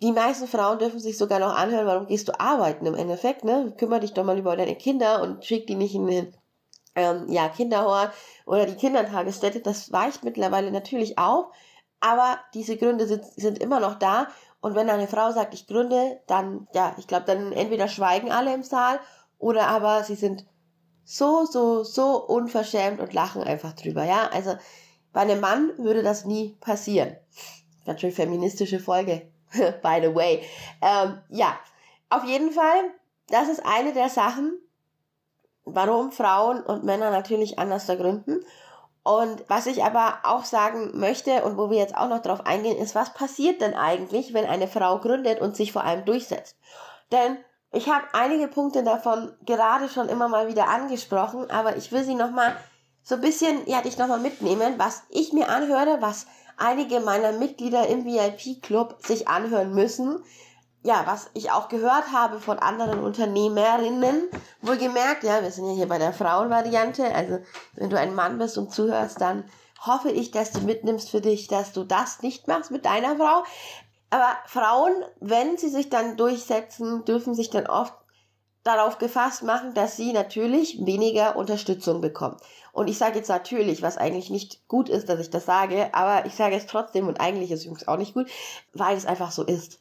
Die 0.00 0.12
meisten 0.12 0.46
Frauen 0.46 0.78
dürfen 0.78 1.00
sich 1.00 1.18
sogar 1.18 1.40
noch 1.40 1.54
anhören, 1.54 1.86
warum 1.86 2.06
gehst 2.06 2.28
du 2.28 2.40
arbeiten 2.40 2.86
im 2.86 2.94
Endeffekt, 2.94 3.44
ne? 3.44 3.74
Kümmer 3.76 3.98
dich 3.98 4.14
doch 4.14 4.24
mal 4.24 4.38
über 4.38 4.56
deine 4.56 4.76
Kinder 4.76 5.22
und 5.22 5.44
schick 5.44 5.66
die 5.66 5.74
nicht 5.74 5.94
in 5.94 6.06
den 6.06 6.34
ähm, 6.94 7.26
ja, 7.28 7.48
Kinderhort 7.48 8.12
oder 8.46 8.66
die 8.66 8.76
Kindertagesstätte. 8.76 9.60
Das 9.60 9.92
weicht 9.92 10.22
mittlerweile 10.22 10.70
natürlich 10.70 11.18
auf, 11.18 11.46
aber 12.00 12.38
diese 12.54 12.76
Gründe 12.76 13.06
sind, 13.06 13.24
sind 13.36 13.58
immer 13.58 13.80
noch 13.80 13.98
da 13.98 14.28
und 14.60 14.74
wenn 14.74 14.90
eine 14.90 15.08
Frau 15.08 15.30
sagt, 15.30 15.54
ich 15.54 15.66
gründe, 15.66 16.20
dann, 16.26 16.66
ja, 16.74 16.94
ich 16.98 17.06
glaube, 17.06 17.26
dann 17.26 17.52
entweder 17.52 17.88
schweigen 17.88 18.32
alle 18.32 18.52
im 18.52 18.62
Saal 18.62 18.98
oder 19.38 19.68
aber 19.68 20.02
sie 20.02 20.16
sind 20.16 20.44
so, 21.04 21.44
so, 21.44 21.84
so 21.84 22.24
unverschämt 22.26 23.00
und 23.00 23.14
lachen 23.14 23.42
einfach 23.42 23.72
drüber, 23.72 24.04
ja. 24.04 24.28
Also 24.32 24.56
bei 25.12 25.20
einem 25.20 25.40
Mann 25.40 25.72
würde 25.78 26.02
das 26.02 26.24
nie 26.24 26.56
passieren. 26.60 27.16
Ganz 27.86 28.00
schön 28.00 28.12
feministische 28.12 28.80
Folge, 28.80 29.30
by 29.52 30.00
the 30.02 30.14
way. 30.14 30.42
Ähm, 30.82 31.18
ja, 31.30 31.58
auf 32.10 32.24
jeden 32.24 32.50
Fall, 32.50 32.92
das 33.28 33.48
ist 33.48 33.64
eine 33.64 33.92
der 33.92 34.08
Sachen, 34.08 34.58
warum 35.64 36.10
Frauen 36.10 36.62
und 36.62 36.84
Männer 36.84 37.10
natürlich 37.10 37.58
anders 37.58 37.86
da 37.86 37.94
gründen. 37.94 38.40
Und 39.02 39.44
was 39.48 39.66
ich 39.66 39.84
aber 39.84 40.18
auch 40.24 40.44
sagen 40.44 40.98
möchte 40.98 41.42
und 41.42 41.56
wo 41.56 41.70
wir 41.70 41.78
jetzt 41.78 41.96
auch 41.96 42.08
noch 42.08 42.20
drauf 42.20 42.44
eingehen, 42.44 42.76
ist, 42.76 42.94
was 42.94 43.14
passiert 43.14 43.60
denn 43.60 43.74
eigentlich, 43.74 44.34
wenn 44.34 44.44
eine 44.44 44.68
Frau 44.68 44.98
gründet 44.98 45.40
und 45.40 45.56
sich 45.56 45.72
vor 45.72 45.84
allem 45.84 46.04
durchsetzt? 46.04 46.56
Denn 47.10 47.38
ich 47.72 47.88
habe 47.88 48.04
einige 48.12 48.48
Punkte 48.48 48.82
davon 48.82 49.32
gerade 49.44 49.88
schon 49.88 50.08
immer 50.08 50.28
mal 50.28 50.48
wieder 50.48 50.68
angesprochen, 50.68 51.50
aber 51.50 51.76
ich 51.76 51.92
will 51.92 52.04
sie 52.04 52.14
nochmal 52.14 52.56
so 53.02 53.14
ein 53.14 53.20
bisschen, 53.20 53.66
ja, 53.66 53.80
dich 53.80 53.96
nochmal 53.98 54.20
mitnehmen, 54.20 54.74
was 54.78 55.02
ich 55.08 55.32
mir 55.32 55.48
anhöre, 55.48 55.98
was 56.00 56.26
einige 56.58 57.00
meiner 57.00 57.32
Mitglieder 57.32 57.86
im 57.86 58.04
VIP-Club 58.04 58.96
sich 59.00 59.28
anhören 59.28 59.72
müssen, 59.74 60.22
ja, 60.82 61.02
was 61.06 61.30
ich 61.34 61.50
auch 61.50 61.68
gehört 61.68 62.12
habe 62.12 62.40
von 62.40 62.58
anderen 62.58 63.00
Unternehmerinnen, 63.00 64.28
wohlgemerkt, 64.62 65.24
ja, 65.24 65.42
wir 65.42 65.50
sind 65.50 65.66
ja 65.66 65.72
hier 65.72 65.88
bei 65.88 65.98
der 65.98 66.12
Frauenvariante, 66.12 67.14
also 67.14 67.38
wenn 67.74 67.90
du 67.90 67.98
ein 67.98 68.14
Mann 68.14 68.38
bist 68.38 68.56
und 68.58 68.72
zuhörst, 68.72 69.20
dann 69.20 69.44
hoffe 69.80 70.10
ich, 70.10 70.30
dass 70.30 70.52
du 70.52 70.60
mitnimmst 70.60 71.10
für 71.10 71.20
dich, 71.20 71.48
dass 71.48 71.72
du 71.72 71.84
das 71.84 72.22
nicht 72.22 72.48
machst 72.48 72.70
mit 72.70 72.84
deiner 72.84 73.16
Frau. 73.16 73.44
Aber 74.10 74.36
Frauen, 74.46 74.92
wenn 75.20 75.56
sie 75.58 75.68
sich 75.68 75.90
dann 75.90 76.16
durchsetzen, 76.16 77.04
dürfen 77.04 77.34
sich 77.34 77.50
dann 77.50 77.66
oft 77.66 77.94
darauf 78.64 78.98
gefasst 78.98 79.42
machen, 79.42 79.74
dass 79.74 79.96
sie 79.96 80.12
natürlich 80.12 80.84
weniger 80.84 81.36
Unterstützung 81.36 82.00
bekommen. 82.00 82.36
Und 82.72 82.88
ich 82.88 82.98
sage 82.98 83.18
jetzt 83.18 83.28
natürlich, 83.28 83.82
was 83.82 83.96
eigentlich 83.96 84.30
nicht 84.30 84.66
gut 84.68 84.88
ist, 84.88 85.08
dass 85.08 85.20
ich 85.20 85.30
das 85.30 85.46
sage, 85.46 85.94
aber 85.94 86.26
ich 86.26 86.34
sage 86.34 86.56
es 86.56 86.66
trotzdem 86.66 87.08
und 87.08 87.20
eigentlich 87.20 87.50
ist 87.50 87.66
es 87.66 87.88
auch 87.88 87.96
nicht 87.96 88.14
gut, 88.14 88.28
weil 88.74 88.96
es 88.96 89.06
einfach 89.06 89.30
so 89.30 89.42
ist. 89.42 89.78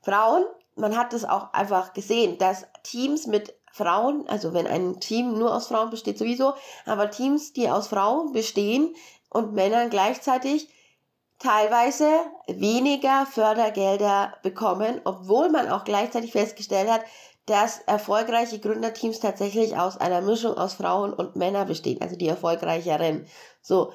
Frauen, 0.00 0.44
man 0.76 0.96
hat 0.96 1.12
es 1.12 1.24
auch 1.24 1.52
einfach 1.52 1.92
gesehen, 1.92 2.38
dass 2.38 2.66
Teams 2.82 3.26
mit 3.26 3.54
Frauen, 3.72 4.26
also 4.28 4.54
wenn 4.54 4.66
ein 4.66 5.00
Team 5.00 5.38
nur 5.38 5.54
aus 5.54 5.68
Frauen 5.68 5.90
besteht 5.90 6.18
sowieso, 6.18 6.54
aber 6.86 7.10
Teams, 7.10 7.52
die 7.52 7.68
aus 7.68 7.88
Frauen 7.88 8.32
bestehen 8.32 8.94
und 9.30 9.52
Männern 9.52 9.90
gleichzeitig 9.90 10.68
teilweise 11.38 12.08
weniger 12.48 13.26
Fördergelder 13.26 14.34
bekommen, 14.42 15.00
obwohl 15.04 15.50
man 15.50 15.68
auch 15.68 15.84
gleichzeitig 15.84 16.32
festgestellt 16.32 16.90
hat, 16.90 17.02
dass 17.46 17.78
erfolgreiche 17.78 18.58
Gründerteams 18.58 19.20
tatsächlich 19.20 19.76
aus 19.76 19.96
einer 19.96 20.20
Mischung 20.20 20.56
aus 20.56 20.74
Frauen 20.74 21.12
und 21.12 21.36
Männern 21.36 21.66
bestehen, 21.66 22.00
also 22.02 22.16
die 22.16 22.28
erfolgreicheren. 22.28 23.26
So. 23.62 23.92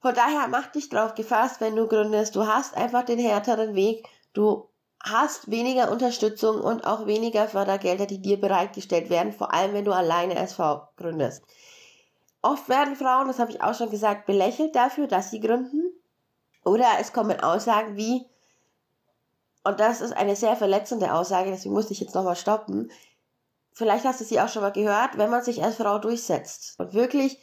Von 0.00 0.14
daher 0.14 0.48
mach 0.48 0.66
dich 0.72 0.88
drauf 0.88 1.14
gefasst, 1.14 1.60
wenn 1.60 1.76
du 1.76 1.86
gründest. 1.86 2.34
Du 2.34 2.46
hast 2.46 2.76
einfach 2.76 3.04
den 3.04 3.20
härteren 3.20 3.76
Weg. 3.76 4.04
Du 4.32 4.68
hast 5.02 5.50
weniger 5.50 5.90
Unterstützung 5.90 6.60
und 6.60 6.86
auch 6.86 7.06
weniger 7.06 7.48
Fördergelder, 7.48 8.06
die 8.06 8.22
dir 8.22 8.40
bereitgestellt 8.40 9.10
werden, 9.10 9.32
vor 9.32 9.52
allem 9.52 9.74
wenn 9.74 9.84
du 9.84 9.92
alleine 9.92 10.36
SV 10.36 10.88
gründest. 10.96 11.42
Oft 12.40 12.68
werden 12.68 12.96
Frauen, 12.96 13.28
das 13.28 13.38
habe 13.38 13.50
ich 13.50 13.62
auch 13.62 13.74
schon 13.74 13.90
gesagt, 13.90 14.26
belächelt 14.26 14.74
dafür, 14.74 15.06
dass 15.06 15.30
sie 15.30 15.40
gründen. 15.40 15.82
Oder 16.64 16.86
es 17.00 17.12
kommen 17.12 17.40
Aussagen 17.40 17.96
wie, 17.96 18.26
und 19.64 19.80
das 19.80 20.00
ist 20.00 20.12
eine 20.12 20.36
sehr 20.36 20.56
verletzende 20.56 21.12
Aussage, 21.12 21.50
deswegen 21.50 21.74
musste 21.74 21.92
ich 21.92 22.00
jetzt 22.00 22.14
nochmal 22.14 22.36
stoppen. 22.36 22.90
Vielleicht 23.72 24.04
hast 24.04 24.20
du 24.20 24.24
sie 24.24 24.40
auch 24.40 24.48
schon 24.48 24.62
mal 24.62 24.72
gehört, 24.72 25.18
wenn 25.18 25.30
man 25.30 25.42
sich 25.42 25.62
als 25.62 25.76
Frau 25.76 25.98
durchsetzt 25.98 26.78
und 26.78 26.94
wirklich 26.94 27.40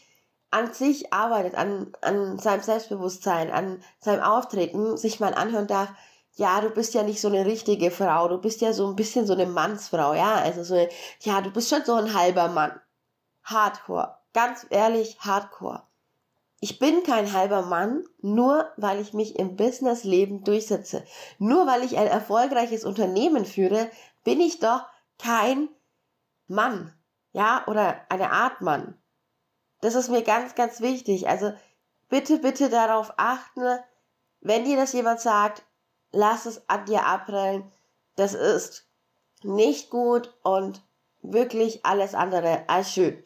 an 0.51 0.73
sich 0.73 1.13
arbeitet, 1.13 1.55
an, 1.55 1.93
an 2.01 2.39
seinem 2.39 2.61
Selbstbewusstsein, 2.61 3.51
an 3.51 3.81
seinem 3.99 4.23
Auftreten, 4.23 4.97
sich 4.97 5.19
mal 5.19 5.33
anhören 5.33 5.67
darf, 5.67 5.89
ja, 6.35 6.61
du 6.61 6.69
bist 6.69 6.93
ja 6.93 7.03
nicht 7.03 7.19
so 7.19 7.27
eine 7.27 7.45
richtige 7.45 7.91
Frau, 7.91 8.27
du 8.27 8.37
bist 8.37 8.61
ja 8.61 8.73
so 8.73 8.87
ein 8.87 8.95
bisschen 8.95 9.27
so 9.27 9.33
eine 9.33 9.45
Mannsfrau, 9.45 10.13
ja, 10.13 10.35
also 10.35 10.63
so, 10.63 10.87
ja, 11.21 11.41
du 11.41 11.51
bist 11.51 11.69
schon 11.69 11.83
so 11.83 11.95
ein 11.95 12.13
halber 12.13 12.47
Mann. 12.47 12.79
Hardcore. 13.43 14.17
Ganz 14.33 14.65
ehrlich, 14.69 15.19
Hardcore. 15.19 15.83
Ich 16.61 16.77
bin 16.77 17.03
kein 17.03 17.31
halber 17.31 17.61
Mann, 17.61 18.03
nur 18.21 18.69
weil 18.75 18.99
ich 18.99 19.13
mich 19.13 19.39
im 19.39 19.55
Businessleben 19.55 20.43
durchsetze. 20.43 21.05
Nur 21.37 21.65
weil 21.65 21.83
ich 21.83 21.97
ein 21.97 22.07
erfolgreiches 22.07 22.83
Unternehmen 22.83 23.45
führe, 23.45 23.89
bin 24.23 24.41
ich 24.41 24.59
doch 24.59 24.85
kein 25.17 25.69
Mann. 26.47 26.93
Ja, 27.31 27.63
oder 27.67 28.01
eine 28.09 28.31
Art 28.31 28.61
Mann. 28.61 28.97
Das 29.81 29.95
ist 29.95 30.09
mir 30.09 30.23
ganz, 30.23 30.55
ganz 30.55 30.81
wichtig. 30.81 31.29
Also 31.29 31.53
bitte, 32.09 32.39
bitte 32.39 32.69
darauf 32.69 33.13
achten, 33.15 33.79
wenn 34.41 34.65
dir 34.65 34.75
das 34.75 34.93
jemand 34.93 35.21
sagt, 35.21 35.63
lass 36.11 36.45
es 36.45 36.67
an 36.69 36.85
dir 36.85 37.05
abprallen. 37.05 37.71
Das 38.15 38.33
ist 38.33 38.85
nicht 39.43 39.89
gut 39.89 40.33
und 40.43 40.81
wirklich 41.21 41.85
alles 41.85 42.15
andere 42.15 42.63
als 42.67 42.91
schön. 42.91 43.23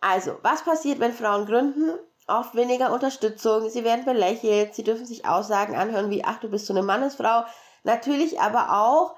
Also, 0.00 0.38
was 0.42 0.64
passiert, 0.64 1.00
wenn 1.00 1.12
Frauen 1.12 1.46
gründen? 1.46 1.98
Oft 2.26 2.54
weniger 2.54 2.92
Unterstützung, 2.92 3.68
sie 3.68 3.84
werden 3.84 4.04
belächelt, 4.04 4.74
sie 4.74 4.82
dürfen 4.82 5.04
sich 5.04 5.26
Aussagen 5.26 5.74
anhören 5.74 6.10
wie, 6.10 6.24
ach, 6.24 6.40
du 6.40 6.48
bist 6.48 6.66
so 6.66 6.72
eine 6.72 6.82
Mannesfrau. 6.82 7.44
Natürlich 7.82 8.40
aber 8.40 8.80
auch 8.80 9.14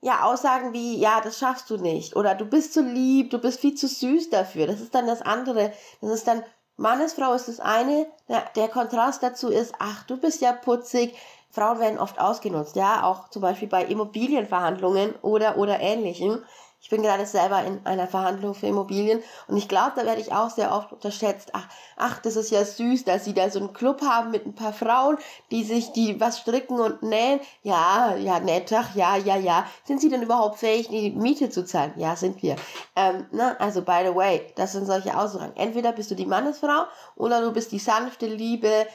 ja, 0.00 0.22
Aussagen 0.22 0.72
wie, 0.72 0.96
ja, 0.98 1.20
das 1.20 1.38
schaffst 1.38 1.68
du 1.70 1.76
nicht. 1.76 2.14
Oder 2.14 2.34
du 2.34 2.44
bist 2.44 2.72
zu 2.72 2.82
lieb, 2.82 3.30
du 3.30 3.38
bist 3.38 3.60
viel 3.60 3.74
zu 3.74 3.88
süß 3.88 4.30
dafür. 4.30 4.66
Das 4.66 4.80
ist 4.80 4.94
dann 4.94 5.06
das 5.06 5.22
andere. 5.22 5.72
Das 6.00 6.10
ist 6.10 6.28
dann, 6.28 6.44
Mannesfrau 6.76 7.32
ist 7.34 7.48
das 7.48 7.58
eine. 7.58 8.06
Der 8.54 8.68
Kontrast 8.68 9.22
dazu 9.22 9.48
ist, 9.48 9.74
ach, 9.78 10.04
du 10.04 10.16
bist 10.16 10.40
ja 10.40 10.52
putzig. 10.52 11.16
Frauen 11.50 11.80
werden 11.80 11.98
oft 11.98 12.20
ausgenutzt, 12.20 12.76
ja, 12.76 13.04
auch 13.04 13.28
zum 13.28 13.42
Beispiel 13.42 13.68
bei 13.68 13.84
Immobilienverhandlungen 13.84 15.14
oder, 15.22 15.56
oder 15.56 15.80
ähnlichem. 15.80 16.42
Ich 16.80 16.90
bin 16.90 17.02
gerade 17.02 17.26
selber 17.26 17.64
in 17.64 17.84
einer 17.84 18.06
Verhandlung 18.06 18.54
für 18.54 18.68
Immobilien 18.68 19.20
und 19.48 19.56
ich 19.56 19.68
glaube, 19.68 19.92
da 19.96 20.06
werde 20.06 20.20
ich 20.20 20.32
auch 20.32 20.50
sehr 20.50 20.72
oft 20.72 20.92
unterschätzt. 20.92 21.50
Ach, 21.52 21.66
ach, 21.96 22.20
das 22.20 22.36
ist 22.36 22.52
ja 22.52 22.64
süß, 22.64 23.04
dass 23.04 23.24
sie 23.24 23.34
da 23.34 23.50
so 23.50 23.58
einen 23.58 23.72
Club 23.72 24.00
haben 24.02 24.30
mit 24.30 24.46
ein 24.46 24.54
paar 24.54 24.72
Frauen, 24.72 25.18
die 25.50 25.64
sich, 25.64 25.90
die 25.90 26.20
was 26.20 26.38
stricken 26.38 26.78
und 26.78 27.02
nähen. 27.02 27.40
Ja, 27.64 28.14
ja, 28.14 28.38
nett, 28.38 28.72
ach, 28.72 28.94
ja, 28.94 29.16
ja, 29.16 29.36
ja. 29.36 29.66
Sind 29.84 30.00
sie 30.00 30.08
denn 30.08 30.22
überhaupt 30.22 30.58
fähig, 30.58 30.88
die 30.88 31.10
Miete 31.10 31.50
zu 31.50 31.64
zahlen? 31.64 31.94
Ja, 31.96 32.14
sind 32.14 32.42
wir. 32.42 32.54
Ähm, 32.94 33.26
ne? 33.32 33.58
Also, 33.60 33.82
by 33.82 34.04
the 34.06 34.14
way, 34.14 34.46
das 34.54 34.72
sind 34.72 34.86
solche 34.86 35.18
Aussagen. 35.18 35.56
Entweder 35.56 35.90
bist 35.92 36.12
du 36.12 36.14
die 36.14 36.26
Mannesfrau 36.26 36.84
oder 37.16 37.40
du 37.40 37.52
bist 37.52 37.72
die 37.72 37.80
sanfte 37.80 38.26
Liebe, 38.26 38.86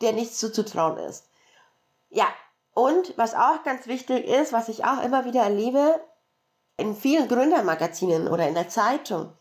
der 0.00 0.14
nichts 0.14 0.38
zuzutrauen 0.38 0.96
ist. 0.98 1.24
Ja, 2.08 2.26
und 2.72 3.16
was 3.16 3.34
auch 3.34 3.62
ganz 3.64 3.86
wichtig 3.86 4.26
ist, 4.26 4.52
was 4.52 4.68
ich 4.68 4.84
auch 4.84 5.02
immer 5.02 5.24
wieder 5.24 5.42
erlebe, 5.42 6.00
in 6.76 6.94
vielen 6.94 7.28
Gründermagazinen 7.28 8.28
oder 8.28 8.46
in 8.46 8.54
der 8.54 8.68
Zeitung. 8.68 9.32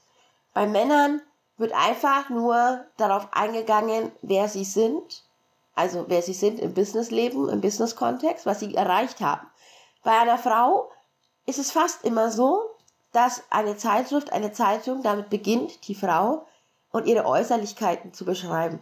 Bei 0.54 0.66
Männern 0.68 1.22
wird 1.58 1.74
einfach 1.74 2.30
nur 2.30 2.86
darauf 2.98 3.28
eingegangen, 3.34 4.12
wer 4.22 4.48
sie 4.48 4.64
sind, 4.64 5.24
also 5.74 6.06
wer 6.08 6.22
sie 6.22 6.34
sind 6.34 6.60
im 6.60 6.74
Businessleben, 6.74 7.50
im 7.50 7.62
Business-Kontext, 7.62 8.46
was 8.46 8.62
sie 8.62 8.74
erreicht 8.76 9.20
haben. 9.20 9.48
Bei 10.04 10.18
einer 10.18 10.38
Frau 10.38 10.90
ist 11.46 11.60
es 11.60 11.72
fast 11.72 12.06
immer 12.06 12.32
so, 12.32 12.62
dass 13.12 13.44
eine 13.50 13.78
Zeitschrift, 13.78 14.32
eine 14.32 14.52
Zeitung 14.52 15.04
damit 15.04 15.30
beginnt, 15.30 15.88
die 15.88 15.96
Frau 15.96 16.46
und 16.92 17.08
ihre 17.08 17.26
Äußerlichkeiten 17.26 18.14
zu 18.14 18.26
beschreiben. 18.26 18.80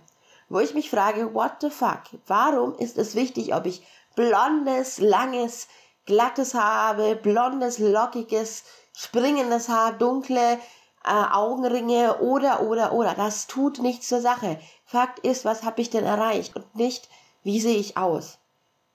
Wo 0.53 0.59
ich 0.59 0.75
mich 0.75 0.91
frage, 0.91 1.33
what 1.33 1.53
the 1.61 1.71
fuck? 1.71 2.03
Warum 2.27 2.75
ist 2.75 2.99
es 2.99 3.15
wichtig, 3.15 3.55
ob 3.55 3.65
ich 3.65 3.81
blondes, 4.15 4.99
langes, 4.99 5.67
glattes 6.05 6.53
Haar 6.53 6.89
habe, 6.89 7.15
blondes, 7.15 7.79
lockiges, 7.79 8.63
springendes 8.95 9.67
Haar, 9.67 9.93
dunkle 9.93 10.59
äh, 11.03 11.23
Augenringe 11.31 12.19
oder, 12.19 12.61
oder, 12.61 12.93
oder. 12.93 13.15
Das 13.15 13.47
tut 13.47 13.79
nichts 13.79 14.07
zur 14.07 14.21
Sache. 14.21 14.59
Fakt 14.85 15.17
ist, 15.25 15.43
was 15.43 15.63
habe 15.63 15.81
ich 15.81 15.89
denn 15.89 16.05
erreicht 16.05 16.55
und 16.55 16.75
nicht, 16.75 17.09
wie 17.41 17.59
sehe 17.59 17.77
ich 17.77 17.97
aus. 17.97 18.37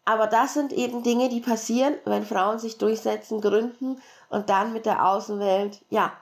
Aber 0.04 0.28
das 0.28 0.54
sind 0.54 0.72
eben 0.72 1.02
Dinge, 1.02 1.28
die 1.28 1.40
passieren, 1.40 1.96
wenn 2.04 2.24
Frauen 2.24 2.60
sich 2.60 2.78
durchsetzen, 2.78 3.40
gründen 3.40 4.00
und 4.28 4.48
dann 4.48 4.72
mit 4.72 4.86
der 4.86 5.04
Außenwelt, 5.04 5.84
ja, 5.90 6.12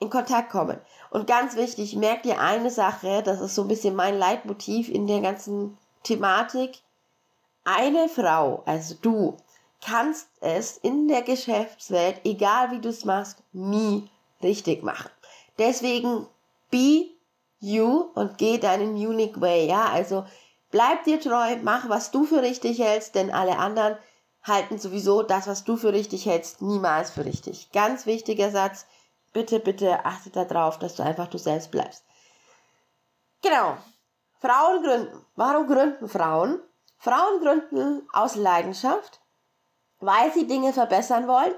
in 0.00 0.10
Kontakt 0.10 0.50
kommen. 0.50 0.80
Und 1.10 1.26
ganz 1.26 1.54
wichtig, 1.56 1.94
merkt 1.94 2.26
ihr 2.26 2.40
eine 2.40 2.70
Sache, 2.70 3.22
das 3.22 3.40
ist 3.40 3.54
so 3.54 3.62
ein 3.62 3.68
bisschen 3.68 3.94
mein 3.94 4.18
Leitmotiv 4.18 4.88
in 4.88 5.06
der 5.06 5.20
ganzen 5.20 5.78
Thematik. 6.02 6.78
Eine 7.64 8.08
Frau, 8.08 8.62
also 8.66 8.96
du, 9.00 9.36
kannst 9.84 10.28
es 10.40 10.76
in 10.78 11.08
der 11.08 11.22
Geschäftswelt, 11.22 12.20
egal 12.24 12.70
wie 12.70 12.80
du 12.80 12.88
es 12.88 13.04
machst, 13.04 13.42
nie 13.52 14.08
richtig 14.42 14.82
machen. 14.82 15.10
Deswegen 15.58 16.26
be 16.70 17.06
you 17.60 18.10
und 18.14 18.38
geh 18.38 18.58
deinen 18.58 18.94
unique 18.94 19.40
way. 19.40 19.66
Ja, 19.66 19.86
also 19.86 20.24
bleib 20.70 21.04
dir 21.04 21.20
treu, 21.20 21.56
mach 21.62 21.88
was 21.88 22.10
du 22.10 22.24
für 22.24 22.42
richtig 22.42 22.78
hältst, 22.78 23.14
denn 23.14 23.30
alle 23.30 23.58
anderen 23.58 23.96
halten 24.42 24.78
sowieso 24.78 25.22
das, 25.22 25.46
was 25.46 25.64
du 25.64 25.76
für 25.76 25.92
richtig 25.92 26.26
hältst, 26.26 26.62
niemals 26.62 27.10
für 27.10 27.24
richtig. 27.24 27.70
Ganz 27.72 28.06
wichtiger 28.06 28.50
Satz. 28.50 28.86
Bitte, 29.32 29.60
bitte 29.60 30.04
achte 30.04 30.30
darauf, 30.30 30.78
dass 30.78 30.96
du 30.96 31.02
einfach 31.02 31.28
du 31.28 31.38
selbst 31.38 31.70
bleibst. 31.70 32.04
Genau. 33.42 33.76
Frauen 34.40 34.82
gründen. 34.82 35.26
Warum 35.36 35.66
gründen 35.66 36.08
Frauen? 36.08 36.60
Frauen 36.98 37.40
gründen 37.40 38.06
aus 38.12 38.36
Leidenschaft, 38.36 39.20
weil 40.00 40.32
sie 40.32 40.46
Dinge 40.46 40.72
verbessern 40.72 41.28
wollen, 41.28 41.54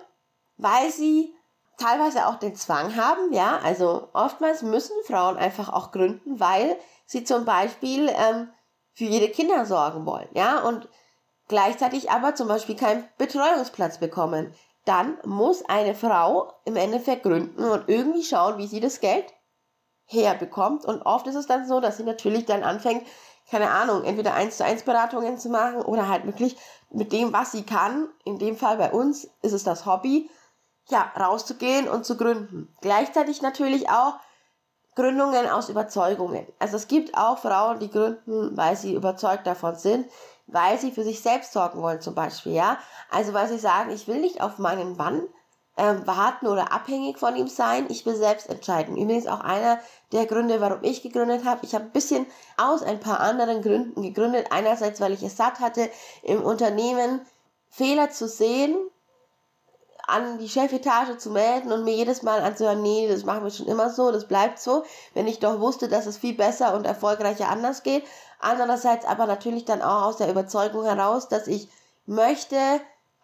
weil 0.57 0.91
sie 0.91 1.35
teilweise 1.79 2.27
auch 2.27 2.37
den 2.37 2.55
Zwang 2.55 2.97
haben, 2.97 3.33
ja, 3.33 3.59
also 3.59 4.09
oftmals 4.13 4.63
müssen 4.63 4.95
Frauen 5.05 5.37
einfach 5.37 5.73
auch 5.73 5.91
gründen, 5.91 6.39
weil 6.39 6.79
sie 7.07 7.25
zum 7.25 7.45
Beispiel 7.45 8.09
ähm, 8.09 8.53
für 8.93 9.05
ihre 9.05 9.29
Kinder 9.31 9.67
sorgen 9.67 10.07
wollen, 10.07 10.29
ja, 10.33 10.61
und 10.61 10.89
gleichzeitig 11.49 12.11
aber 12.11 12.35
zum 12.35 12.47
Beispiel 12.47 12.77
keinen 12.77 13.09
Betreuungsplatz 13.19 13.99
bekommen. 13.99 14.55
Dann 14.85 15.17
muss 15.25 15.65
eine 15.69 15.95
Frau 15.95 16.53
im 16.65 16.77
Endeffekt 16.77 17.23
gründen 17.23 17.65
und 17.65 17.89
irgendwie 17.89 18.25
schauen, 18.25 18.59
wie 18.59 18.67
sie 18.67 18.81
das 18.81 19.01
Geld 19.01 19.27
herbekommt. 20.07 20.85
Und 20.85 21.03
oft 21.03 21.27
ist 21.27 21.37
es 21.37 21.47
dann 21.47 21.67
so, 21.67 21.81
dass 21.81 21.97
sie 21.97 22.05
natürlich 22.05 22.45
dann 22.47 22.65
anfängt, 22.65 23.07
keine 23.51 23.71
Ahnung, 23.71 24.05
entweder 24.05 24.35
eins 24.35 24.57
zu 24.57 24.65
eins 24.65 24.83
Beratungen 24.83 25.39
zu 25.39 25.49
machen 25.49 25.83
oder 25.83 26.09
halt 26.09 26.27
wirklich 26.27 26.57
mit 26.91 27.13
dem, 27.13 27.33
was 27.33 27.53
sie 27.53 27.65
kann, 27.65 28.09
in 28.25 28.39
dem 28.39 28.57
Fall 28.57 28.77
bei 28.77 28.91
uns 28.91 29.25
ist 29.43 29.53
es 29.53 29.65
das 29.65 29.87
Hobby, 29.87 30.31
ja, 30.89 31.13
rauszugehen 31.19 31.89
und 31.89 32.05
zu 32.05 32.17
gründen. 32.17 32.75
Gleichzeitig 32.81 33.43
natürlich 33.43 33.89
auch 33.89 34.15
Gründungen 34.95 35.49
aus 35.49 35.69
Überzeugungen. 35.69 36.47
Also 36.59 36.77
es 36.77 36.89
gibt 36.89 37.17
auch 37.17 37.39
Frauen, 37.39 37.79
die 37.79 37.91
gründen, 37.91 38.57
weil 38.57 38.77
sie 38.77 38.95
überzeugt 38.95 39.47
davon 39.47 39.77
sind, 39.77 40.07
weil 40.47 40.79
sie 40.79 40.91
für 40.91 41.05
sich 41.05 41.21
selbst 41.21 41.53
sorgen 41.53 41.83
wollen 41.83 42.01
zum 42.01 42.15
Beispiel, 42.15 42.53
ja. 42.53 42.79
Also 43.11 43.33
weil 43.33 43.49
sie 43.49 43.59
sagen, 43.59 43.91
ich 43.91 44.09
will 44.09 44.21
nicht 44.21 44.41
auf 44.41 44.59
meinen 44.59 44.97
Mann 44.97 45.23
ähm, 45.77 46.07
warten 46.07 46.47
oder 46.47 46.73
abhängig 46.73 47.19
von 47.19 47.37
ihm 47.37 47.49
sein. 47.49 47.87
Ich 47.89 48.05
will 48.05 48.17
selbst 48.17 48.49
entscheiden. 48.51 48.97
Übrigens 48.97 49.27
auch 49.27 49.41
einer 49.41 49.81
der 50.13 50.27
Gründe, 50.27 50.61
warum 50.61 50.83
ich 50.83 51.03
gegründet 51.03 51.45
habe. 51.45 51.65
Ich 51.65 51.75
habe 51.75 51.85
ein 51.85 51.93
bisschen 51.93 52.27
aus 52.59 52.83
ein 52.83 53.01
paar 53.01 53.21
anderen 53.21 53.63
Gründen 53.63 54.03
gegründet. 54.03 54.49
Einerseits, 54.51 55.01
weil 55.01 55.13
ich 55.13 55.23
es 55.23 55.37
satt 55.37 55.61
hatte, 55.61 55.89
im 56.23 56.43
Unternehmen 56.43 57.23
Fehler 57.71 58.11
zu 58.11 58.29
sehen, 58.29 58.77
an 60.07 60.39
die 60.39 60.49
Chefetage 60.49 61.17
zu 61.17 61.31
melden 61.31 61.73
und 61.73 61.85
mir 61.85 61.95
jedes 61.95 62.23
Mal 62.23 62.41
anzuhören, 62.41 62.83
nee, 62.83 63.09
das 63.09 63.25
machen 63.25 63.45
wir 63.45 63.51
schon 63.51 63.69
immer 63.69 63.89
so, 63.89 64.11
das 64.11 64.27
bleibt 64.27 64.59
so, 64.59 64.85
wenn 65.15 65.29
ich 65.29 65.39
doch 65.39 65.61
wusste, 65.61 65.89
dass 65.89 66.07
es 66.07 66.19
viel 66.19 66.35
besser 66.35 66.75
und 66.75 66.87
erfolgreicher 66.87 67.49
anders 67.49 67.83
geht. 67.83 68.05
Andererseits 68.43 69.07
aber 69.07 69.27
natürlich 69.27 69.65
dann 69.65 69.83
auch 69.83 70.03
aus 70.03 70.17
der 70.19 70.31
Überzeugung 70.31 70.85
heraus, 70.85 71.29
dass 71.29 71.47
ich 71.47 71.69
möchte, 72.07 72.57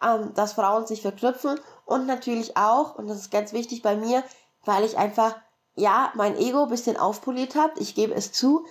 ähm, 0.01 0.33
dass 0.33 0.53
Frauen 0.53 0.87
sich 0.87 1.01
verknüpfen 1.01 1.59
und 1.85 2.07
natürlich 2.07 2.57
auch, 2.57 2.95
und 2.95 3.07
das 3.07 3.17
ist 3.17 3.31
ganz 3.31 3.53
wichtig 3.53 3.81
bei 3.81 3.95
mir, 3.95 4.23
weil 4.65 4.83
ich 4.83 4.97
einfach, 4.97 5.35
ja, 5.75 6.11
mein 6.15 6.37
Ego 6.37 6.63
ein 6.63 6.69
bisschen 6.69 6.97
aufpoliert 6.97 7.55
habe, 7.55 7.79
ich 7.79 7.95
gebe 7.95 8.13
es 8.13 8.31
zu, 8.31 8.65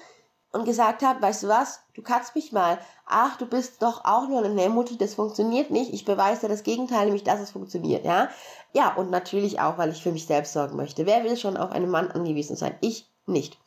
und 0.51 0.65
gesagt 0.65 1.03
habe, 1.03 1.21
weißt 1.21 1.43
du 1.43 1.49
was, 1.49 1.81
du 1.95 2.03
kannst 2.03 2.35
mich 2.35 2.53
mal, 2.53 2.79
ach, 3.07 3.37
du 3.37 3.47
bist 3.47 3.83
doch 3.83 4.05
auch 4.05 4.29
nur 4.29 4.39
eine 4.39 4.55
Nähmutter, 4.55 4.95
das 4.97 5.15
funktioniert 5.15 5.71
nicht, 5.71 5.93
ich 5.93 6.05
beweise 6.05 6.49
das 6.49 6.63
Gegenteil, 6.63 7.05
nämlich, 7.05 7.25
dass 7.25 7.41
es 7.41 7.51
funktioniert, 7.51 8.05
ja. 8.05 8.29
Ja, 8.73 8.95
und 8.95 9.11
natürlich 9.11 9.61
auch, 9.61 9.79
weil 9.79 9.91
ich 9.91 10.03
für 10.03 10.13
mich 10.13 10.27
selbst 10.27 10.53
sorgen 10.53 10.77
möchte. 10.77 11.07
Wer 11.07 11.25
will 11.25 11.37
schon 11.37 11.57
auf 11.57 11.71
einen 11.73 11.91
Mann 11.91 12.11
angewiesen 12.11 12.57
sein? 12.57 12.77
Ich 12.81 13.07
nicht. 13.27 13.59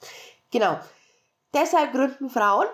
Genau. 0.52 0.80
Deshalb 1.54 1.92
gründen 1.92 2.30
Frauen. 2.30 2.68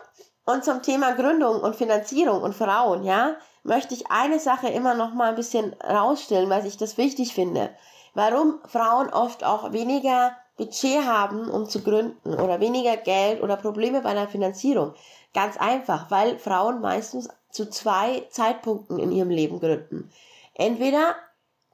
Und 0.45 0.63
zum 0.63 0.81
Thema 0.81 1.13
Gründung 1.13 1.59
und 1.61 1.75
Finanzierung 1.75 2.41
und 2.41 2.55
Frauen, 2.55 3.03
ja, 3.03 3.35
möchte 3.63 3.93
ich 3.93 4.09
eine 4.09 4.39
Sache 4.39 4.69
immer 4.69 4.93
noch 4.93 5.13
mal 5.13 5.29
ein 5.29 5.35
bisschen 5.35 5.73
rausstellen, 5.83 6.49
weil 6.49 6.65
ich 6.65 6.77
das 6.77 6.97
wichtig 6.97 7.33
finde. 7.33 7.69
Warum 8.13 8.59
Frauen 8.65 9.09
oft 9.09 9.43
auch 9.43 9.73
weniger 9.73 10.31
Budget 10.57 11.05
haben, 11.05 11.49
um 11.49 11.69
zu 11.69 11.81
gründen 11.81 12.33
oder 12.33 12.59
weniger 12.59 12.97
Geld 12.97 13.41
oder 13.41 13.55
Probleme 13.57 14.01
bei 14.01 14.13
der 14.13 14.27
Finanzierung. 14.27 14.93
Ganz 15.33 15.55
einfach, 15.57 16.09
weil 16.09 16.39
Frauen 16.39 16.81
meistens 16.81 17.29
zu 17.51 17.69
zwei 17.69 18.27
Zeitpunkten 18.31 18.97
in 18.97 19.11
ihrem 19.11 19.29
Leben 19.29 19.59
gründen. 19.59 20.09
Entweder 20.55 21.15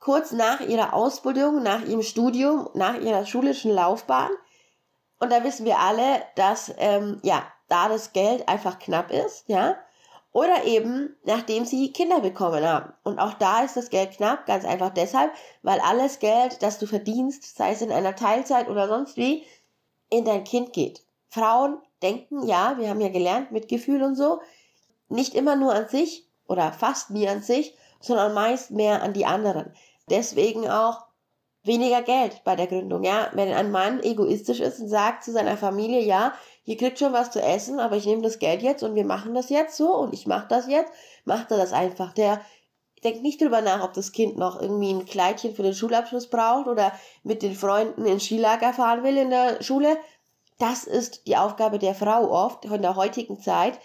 kurz 0.01 0.33
nach 0.33 0.59
ihrer 0.59 0.93
Ausbildung, 0.93 1.63
nach 1.63 1.81
ihrem 1.83 2.03
Studium, 2.03 2.69
nach 2.73 2.95
ihrer 2.95 3.25
schulischen 3.25 3.71
Laufbahn. 3.71 4.31
Und 5.23 5.31
da 5.31 5.41
wissen 5.45 5.65
wir 5.65 5.79
alle, 5.79 6.21
dass 6.35 6.73
ähm, 6.79 7.21
ja 7.23 7.45
da 7.69 7.87
das 7.87 8.11
Geld 8.11 8.49
einfach 8.49 8.77
knapp 8.77 9.09
ist, 9.09 9.47
ja. 9.47 9.77
Oder 10.33 10.65
eben, 10.65 11.15
nachdem 11.23 11.63
sie 11.63 11.93
Kinder 11.93 12.19
bekommen 12.19 12.67
haben. 12.67 12.91
Und 13.03 13.19
auch 13.19 13.33
da 13.35 13.61
ist 13.61 13.77
das 13.77 13.89
Geld 13.89 14.17
knapp, 14.17 14.45
ganz 14.47 14.65
einfach 14.65 14.89
deshalb, 14.89 15.31
weil 15.61 15.79
alles 15.79 16.19
Geld, 16.19 16.61
das 16.61 16.77
du 16.77 16.87
verdienst, 16.87 17.55
sei 17.55 17.71
es 17.71 17.81
in 17.81 17.93
einer 17.93 18.17
Teilzeit 18.17 18.67
oder 18.67 18.89
sonst 18.89 19.15
wie, 19.15 19.45
in 20.09 20.25
dein 20.25 20.43
Kind 20.43 20.73
geht. 20.73 21.05
Frauen 21.29 21.77
denken, 22.01 22.45
ja, 22.45 22.77
wir 22.77 22.89
haben 22.89 22.99
ja 22.99 23.07
gelernt, 23.07 23.53
mit 23.53 23.69
Gefühl 23.69 24.03
und 24.03 24.15
so, 24.15 24.41
nicht 25.07 25.35
immer 25.35 25.55
nur 25.55 25.73
an 25.73 25.87
sich 25.87 26.27
oder 26.49 26.73
fast 26.73 27.11
nie 27.11 27.29
an 27.29 27.41
sich, 27.41 27.77
sondern 28.01 28.33
meist 28.33 28.71
mehr 28.71 29.01
an 29.01 29.13
die 29.13 29.25
anderen. 29.25 29.73
Deswegen 30.09 30.69
auch 30.69 31.05
weniger 31.63 32.01
Geld 32.01 32.43
bei 32.43 32.55
der 32.55 32.67
Gründung. 32.67 33.03
Ja, 33.03 33.29
wenn 33.33 33.51
ein 33.53 33.71
Mann 33.71 34.01
egoistisch 34.03 34.59
ist 34.59 34.79
und 34.79 34.89
sagt 34.89 35.23
zu 35.23 35.31
seiner 35.31 35.57
Familie, 35.57 36.01
ja, 36.01 36.33
ihr 36.65 36.77
kriegt 36.77 36.99
schon 36.99 37.13
was 37.13 37.31
zu 37.31 37.41
essen, 37.41 37.79
aber 37.79 37.95
ich 37.95 38.05
nehme 38.05 38.21
das 38.21 38.39
Geld 38.39 38.61
jetzt 38.61 38.83
und 38.83 38.95
wir 38.95 39.05
machen 39.05 39.33
das 39.33 39.49
jetzt 39.49 39.77
so 39.77 39.95
und 39.95 40.13
ich 40.13 40.27
mache 40.27 40.47
das 40.49 40.67
jetzt, 40.67 40.91
macht 41.25 41.51
er 41.51 41.57
das 41.57 41.73
einfach. 41.73 42.13
Der 42.13 42.41
denk 43.03 43.21
nicht 43.21 43.41
drüber 43.41 43.61
nach, 43.61 43.83
ob 43.83 43.93
das 43.93 44.11
Kind 44.11 44.37
noch 44.37 44.61
irgendwie 44.61 44.91
ein 44.91 45.05
Kleidchen 45.05 45.55
für 45.55 45.63
den 45.63 45.73
Schulabschluss 45.73 46.27
braucht 46.27 46.67
oder 46.67 46.93
mit 47.23 47.41
den 47.41 47.55
Freunden 47.55 48.05
ins 48.05 48.23
Skilager 48.23 48.73
fahren 48.73 49.03
will 49.03 49.17
in 49.17 49.29
der 49.29 49.61
Schule. 49.61 49.97
Das 50.59 50.85
ist 50.85 51.27
die 51.27 51.37
Aufgabe 51.37 51.79
der 51.79 51.95
Frau 51.95 52.29
oft 52.31 52.65
von 52.65 52.81
der 52.81 52.95
heutigen 52.95 53.39
Zeit. 53.39 53.79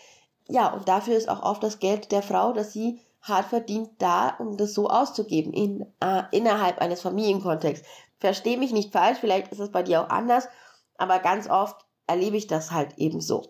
Ja, 0.49 0.73
und 0.73 0.89
dafür 0.89 1.17
ist 1.17 1.29
auch 1.29 1.43
oft 1.43 1.63
das 1.63 1.79
Geld 1.79 2.13
der 2.13 2.23
Frau, 2.23 2.53
dass 2.53 2.73
sie 2.73 3.01
hart 3.23 3.47
verdient 3.47 3.91
da, 3.99 4.31
um 4.39 4.57
das 4.57 4.75
so 4.75 4.89
auszugeben 4.89 5.53
in, 5.53 5.87
äh, 6.01 6.23
innerhalb 6.31 6.79
eines 6.79 7.03
Familienkontexts. 7.03 7.87
Versteh 8.19 8.57
mich 8.57 8.73
nicht 8.73 8.93
falsch, 8.93 9.19
vielleicht 9.21 9.53
ist 9.53 9.61
es 9.61 9.71
bei 9.71 9.83
dir 9.83 10.03
auch 10.03 10.09
anders, 10.09 10.49
aber 10.97 11.19
ganz 11.19 11.49
oft 11.49 11.77
erlebe 12.07 12.37
ich 12.37 12.47
das 12.47 12.73
halt 12.73 12.99
eben 12.99 13.21
so. 13.21 13.45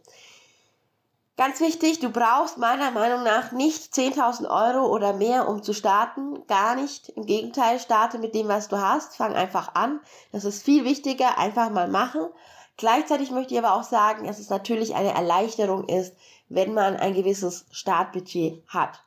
Ganz 1.38 1.60
wichtig, 1.60 2.00
du 2.00 2.10
brauchst 2.10 2.58
meiner 2.58 2.90
Meinung 2.90 3.22
nach 3.22 3.52
nicht 3.52 3.94
10.000 3.94 4.50
Euro 4.50 4.92
oder 4.92 5.12
mehr, 5.12 5.48
um 5.48 5.62
zu 5.62 5.72
starten. 5.72 6.44
Gar 6.48 6.74
nicht. 6.74 7.10
Im 7.10 7.26
Gegenteil, 7.26 7.78
starte 7.78 8.18
mit 8.18 8.34
dem, 8.34 8.48
was 8.48 8.66
du 8.66 8.76
hast. 8.76 9.14
Fang 9.16 9.34
einfach 9.34 9.76
an. 9.76 10.00
Das 10.32 10.44
ist 10.44 10.64
viel 10.64 10.84
wichtiger. 10.84 11.38
Einfach 11.38 11.70
mal 11.70 11.86
machen. 11.86 12.26
Gleichzeitig 12.76 13.30
möchte 13.30 13.54
ich 13.54 13.58
aber 13.60 13.74
auch 13.74 13.84
sagen, 13.84 14.26
dass 14.26 14.40
es 14.40 14.50
natürlich 14.50 14.96
eine 14.96 15.14
Erleichterung 15.14 15.88
ist, 15.88 16.16
wenn 16.48 16.74
man 16.74 16.96
ein 16.96 17.14
gewisses 17.14 17.66
Startbudget 17.70 18.64
hat. 18.66 19.00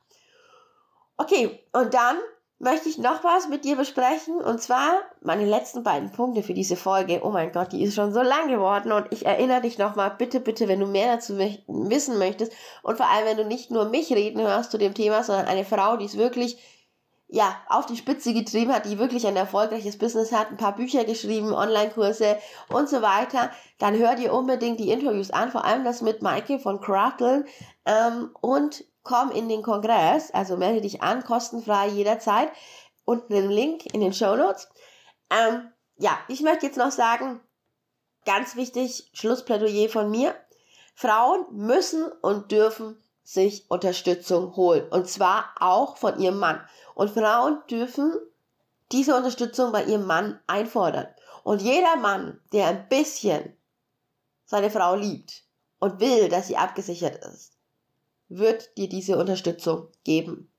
Okay, 1.22 1.64
und 1.72 1.94
dann 1.94 2.18
möchte 2.58 2.90
ich 2.90 2.98
noch 2.98 3.24
was 3.24 3.48
mit 3.48 3.64
dir 3.64 3.76
besprechen 3.76 4.42
und 4.42 4.60
zwar 4.60 4.94
meine 5.22 5.46
letzten 5.46 5.84
beiden 5.84 6.12
Punkte 6.12 6.42
für 6.42 6.56
diese 6.56 6.76
Folge. 6.76 7.22
Oh 7.24 7.30
mein 7.30 7.52
Gott, 7.52 7.74
die 7.74 7.84
ist 7.84 7.94
schon 7.94 8.12
so 8.12 8.24
lang 8.24 8.48
geworden 8.48 8.92
und 8.92 9.06
ich 9.12 9.28
erinnere 9.28 9.62
dich 9.62 9.78
nochmal, 9.78 10.16
bitte, 10.18 10.40
bitte, 10.40 10.68
wenn 10.68 10.80
du 10.80 10.88
mehr 10.88 11.16
dazu 11.16 11.38
wissen 11.38 12.18
möchtest 12.18 12.54
und 12.82 12.98
vor 12.98 13.08
allem, 13.08 13.28
wenn 13.28 13.38
du 13.38 13.46
nicht 13.46 13.70
nur 13.70 13.86
mich 13.86 14.12
reden 14.12 14.42
hörst 14.42 14.72
zu 14.72 14.80
dem 14.80 14.96
Thema, 14.96 15.24
sondern 15.24 15.46
eine 15.46 15.64
Frau, 15.64 15.96
die 15.96 16.06
es 16.06 16.18
wirklich 16.18 16.58
ja, 17.28 17.56
auf 17.70 17.86
die 17.86 17.98
Spitze 17.98 18.34
getrieben 18.34 18.74
hat, 18.74 18.88
die 18.88 18.98
wirklich 18.98 19.28
ein 19.28 19.38
erfolgreiches 19.38 20.00
Business 20.00 20.32
hat, 20.32 20.50
ein 20.50 20.58
paar 20.58 20.76
Bücher 20.76 21.06
geschrieben, 21.06 21.54
Online-Kurse 21.54 22.38
und 22.68 22.90
so 22.90 23.04
weiter, 23.04 23.52
dann 23.78 23.96
hör 23.96 24.16
dir 24.16 24.34
unbedingt 24.34 24.80
die 24.80 24.90
Interviews 24.90 25.30
an, 25.30 25.52
vor 25.52 25.66
allem 25.66 25.84
das 25.84 26.02
mit 26.02 26.24
Maike 26.24 26.58
von 26.58 26.82
Crafteln 26.82 27.46
ähm, 27.86 28.32
und 28.42 28.84
komm 29.04 29.32
in 29.32 29.50
den 29.50 29.64
Kongress, 29.64 30.32
also 30.32 30.58
melde 30.58 30.82
dich 30.82 31.02
an, 31.02 31.24
kostenfrei 31.24 31.88
jederzeit. 31.88 32.52
Unten 33.06 33.34
im 33.34 33.50
Link 33.50 33.94
in 33.94 34.02
den 34.02 34.14
Show 34.14 34.36
Notes. 34.36 34.70
Ähm, 35.30 35.72
ja, 35.98 36.18
ich 36.28 36.42
möchte 36.42 36.66
jetzt 36.66 36.78
noch 36.78 36.92
sagen, 36.92 37.42
ganz 38.26 38.56
wichtig, 38.56 39.10
Schlussplädoyer 39.14 39.90
von 39.90 40.10
mir. 40.10 40.36
Frauen 40.96 41.46
müssen 41.52 42.12
und 42.22 42.52
dürfen 42.52 43.02
sich 43.24 43.70
Unterstützung 43.70 44.56
holen. 44.56 44.88
Und 44.90 45.10
zwar 45.10 45.54
auch 45.60 45.98
von 45.98 46.20
ihrem 46.20 46.38
Mann. 46.38 46.62
Und 46.96 47.12
Frauen 47.12 47.62
dürfen 47.70 48.14
diese 48.92 49.16
Unterstützung 49.16 49.72
bei 49.72 49.84
ihrem 49.86 50.06
Mann 50.06 50.40
einfordern. 50.48 51.08
Und 51.44 51.62
jeder 51.62 51.96
Mann, 51.96 52.40
der 52.52 52.68
ein 52.68 52.88
bisschen 52.90 53.58
seine 54.46 54.70
Frau 54.70 54.96
liebt 54.96 55.44
und 55.80 56.00
will, 56.00 56.30
dass 56.30 56.48
sie 56.48 56.58
abgesichert 56.58 57.24
ist, 57.26 57.51
wird 58.32 58.78
dir 58.78 58.88
diese 58.88 59.18
Unterstützung 59.18 59.90
geben. 60.04 60.52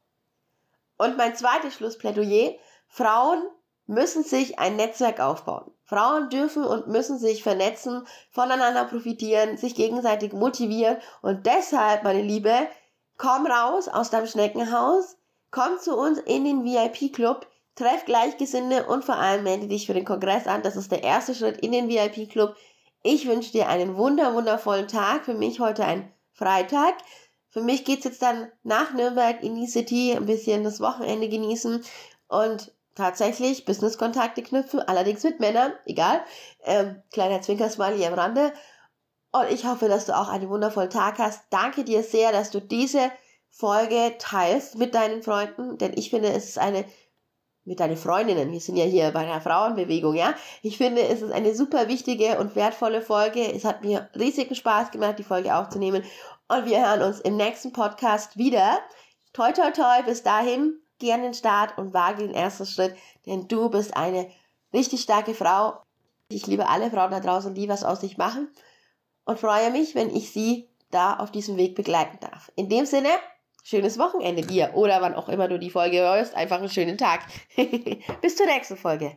Und 0.98 1.16
mein 1.16 1.34
zweites 1.34 1.74
Schlussplädoyer, 1.74 2.54
Frauen 2.86 3.42
müssen 3.86 4.22
sich 4.22 4.58
ein 4.58 4.76
Netzwerk 4.76 5.20
aufbauen. 5.20 5.70
Frauen 5.84 6.28
dürfen 6.28 6.64
und 6.64 6.86
müssen 6.86 7.18
sich 7.18 7.42
vernetzen, 7.42 8.06
voneinander 8.30 8.84
profitieren, 8.84 9.56
sich 9.56 9.74
gegenseitig 9.74 10.32
motivieren 10.32 10.98
und 11.22 11.46
deshalb, 11.46 12.04
meine 12.04 12.22
Liebe, 12.22 12.54
komm 13.16 13.46
raus 13.46 13.88
aus 13.88 14.10
deinem 14.10 14.26
Schneckenhaus, 14.26 15.16
komm 15.50 15.78
zu 15.78 15.96
uns 15.96 16.18
in 16.18 16.44
den 16.44 16.64
VIP-Club, 16.64 17.46
treff 17.74 18.04
Gleichgesinnte 18.04 18.86
und 18.86 19.04
vor 19.04 19.16
allem 19.16 19.44
melde 19.44 19.68
dich 19.68 19.86
für 19.86 19.94
den 19.94 20.04
Kongress 20.04 20.46
an. 20.46 20.62
Das 20.62 20.76
ist 20.76 20.92
der 20.92 21.02
erste 21.02 21.34
Schritt 21.34 21.58
in 21.58 21.72
den 21.72 21.88
VIP-Club. 21.88 22.54
Ich 23.02 23.26
wünsche 23.26 23.52
dir 23.52 23.68
einen 23.68 23.96
wunder, 23.96 24.34
wundervollen 24.34 24.88
Tag. 24.88 25.24
Für 25.24 25.34
mich 25.34 25.58
heute 25.58 25.84
ein 25.84 26.12
Freitag. 26.32 26.94
Für 27.52 27.60
mich 27.60 27.84
geht's 27.84 28.04
jetzt 28.04 28.22
dann 28.22 28.50
nach 28.62 28.94
Nürnberg 28.94 29.42
in 29.42 29.54
die 29.54 29.66
City, 29.66 30.14
ein 30.16 30.24
bisschen 30.24 30.64
das 30.64 30.80
Wochenende 30.80 31.28
genießen 31.28 31.84
und 32.28 32.72
tatsächlich 32.94 33.66
Business-Kontakte 33.66 34.42
knüpfen, 34.42 34.80
allerdings 34.80 35.22
mit 35.22 35.38
Männern, 35.38 35.72
egal. 35.84 36.22
Ähm, 36.64 37.02
kleiner 37.12 37.42
Zwinkersmiley 37.42 38.06
am 38.06 38.14
Rande. 38.14 38.54
Und 39.32 39.50
ich 39.50 39.66
hoffe, 39.66 39.88
dass 39.88 40.06
du 40.06 40.16
auch 40.16 40.28
einen 40.28 40.48
wundervollen 40.48 40.90
Tag 40.90 41.18
hast. 41.18 41.42
Danke 41.50 41.84
dir 41.84 42.02
sehr, 42.02 42.32
dass 42.32 42.50
du 42.50 42.60
diese 42.60 43.10
Folge 43.50 44.14
teilst 44.18 44.76
mit 44.76 44.94
deinen 44.94 45.22
Freunden, 45.22 45.76
denn 45.76 45.92
ich 45.94 46.08
finde, 46.08 46.32
es 46.32 46.48
ist 46.48 46.58
eine 46.58 46.86
mit 47.64 47.78
deinen 47.78 47.96
Freundinnen. 47.96 48.50
Wir 48.50 48.60
sind 48.60 48.76
ja 48.76 48.84
hier 48.84 49.12
bei 49.12 49.24
der 49.24 49.40
Frauenbewegung, 49.40 50.14
ja. 50.14 50.34
Ich 50.62 50.78
finde, 50.78 51.02
es 51.02 51.22
ist 51.22 51.32
eine 51.32 51.54
super 51.54 51.86
wichtige 51.88 52.38
und 52.38 52.56
wertvolle 52.56 53.02
Folge. 53.02 53.52
Es 53.54 53.64
hat 53.64 53.84
mir 53.84 54.08
riesigen 54.18 54.54
Spaß 54.54 54.90
gemacht, 54.90 55.18
die 55.18 55.24
Folge 55.24 55.54
aufzunehmen. 55.54 56.02
Und 56.52 56.66
wir 56.66 56.86
hören 56.86 57.00
uns 57.00 57.18
im 57.20 57.38
nächsten 57.38 57.72
Podcast 57.72 58.36
wieder. 58.36 58.78
Toi, 59.32 59.52
toi, 59.52 59.70
toi. 59.70 60.02
Bis 60.04 60.22
dahin, 60.22 60.74
geh 60.98 61.10
an 61.10 61.22
den 61.22 61.32
Start 61.32 61.78
und 61.78 61.94
wage 61.94 62.26
den 62.26 62.34
ersten 62.34 62.66
Schritt, 62.66 62.94
denn 63.24 63.48
du 63.48 63.70
bist 63.70 63.96
eine 63.96 64.30
richtig 64.74 65.00
starke 65.00 65.32
Frau. 65.32 65.80
Ich 66.28 66.46
liebe 66.46 66.68
alle 66.68 66.90
Frauen 66.90 67.10
da 67.10 67.20
draußen, 67.20 67.54
die 67.54 67.70
was 67.70 67.84
aus 67.84 68.02
sich 68.02 68.18
machen 68.18 68.50
und 69.24 69.38
freue 69.40 69.70
mich, 69.70 69.94
wenn 69.94 70.14
ich 70.14 70.30
sie 70.30 70.68
da 70.90 71.16
auf 71.16 71.32
diesem 71.32 71.56
Weg 71.56 71.74
begleiten 71.74 72.18
darf. 72.20 72.52
In 72.54 72.68
dem 72.68 72.84
Sinne, 72.84 73.08
schönes 73.64 73.98
Wochenende 73.98 74.42
dir 74.42 74.72
oder 74.74 75.00
wann 75.00 75.14
auch 75.14 75.30
immer 75.30 75.48
du 75.48 75.58
die 75.58 75.70
Folge 75.70 76.00
hörst, 76.00 76.34
einfach 76.34 76.58
einen 76.58 76.68
schönen 76.68 76.98
Tag. 76.98 77.22
Bis 78.20 78.36
zur 78.36 78.44
nächsten 78.44 78.76
Folge. 78.76 79.16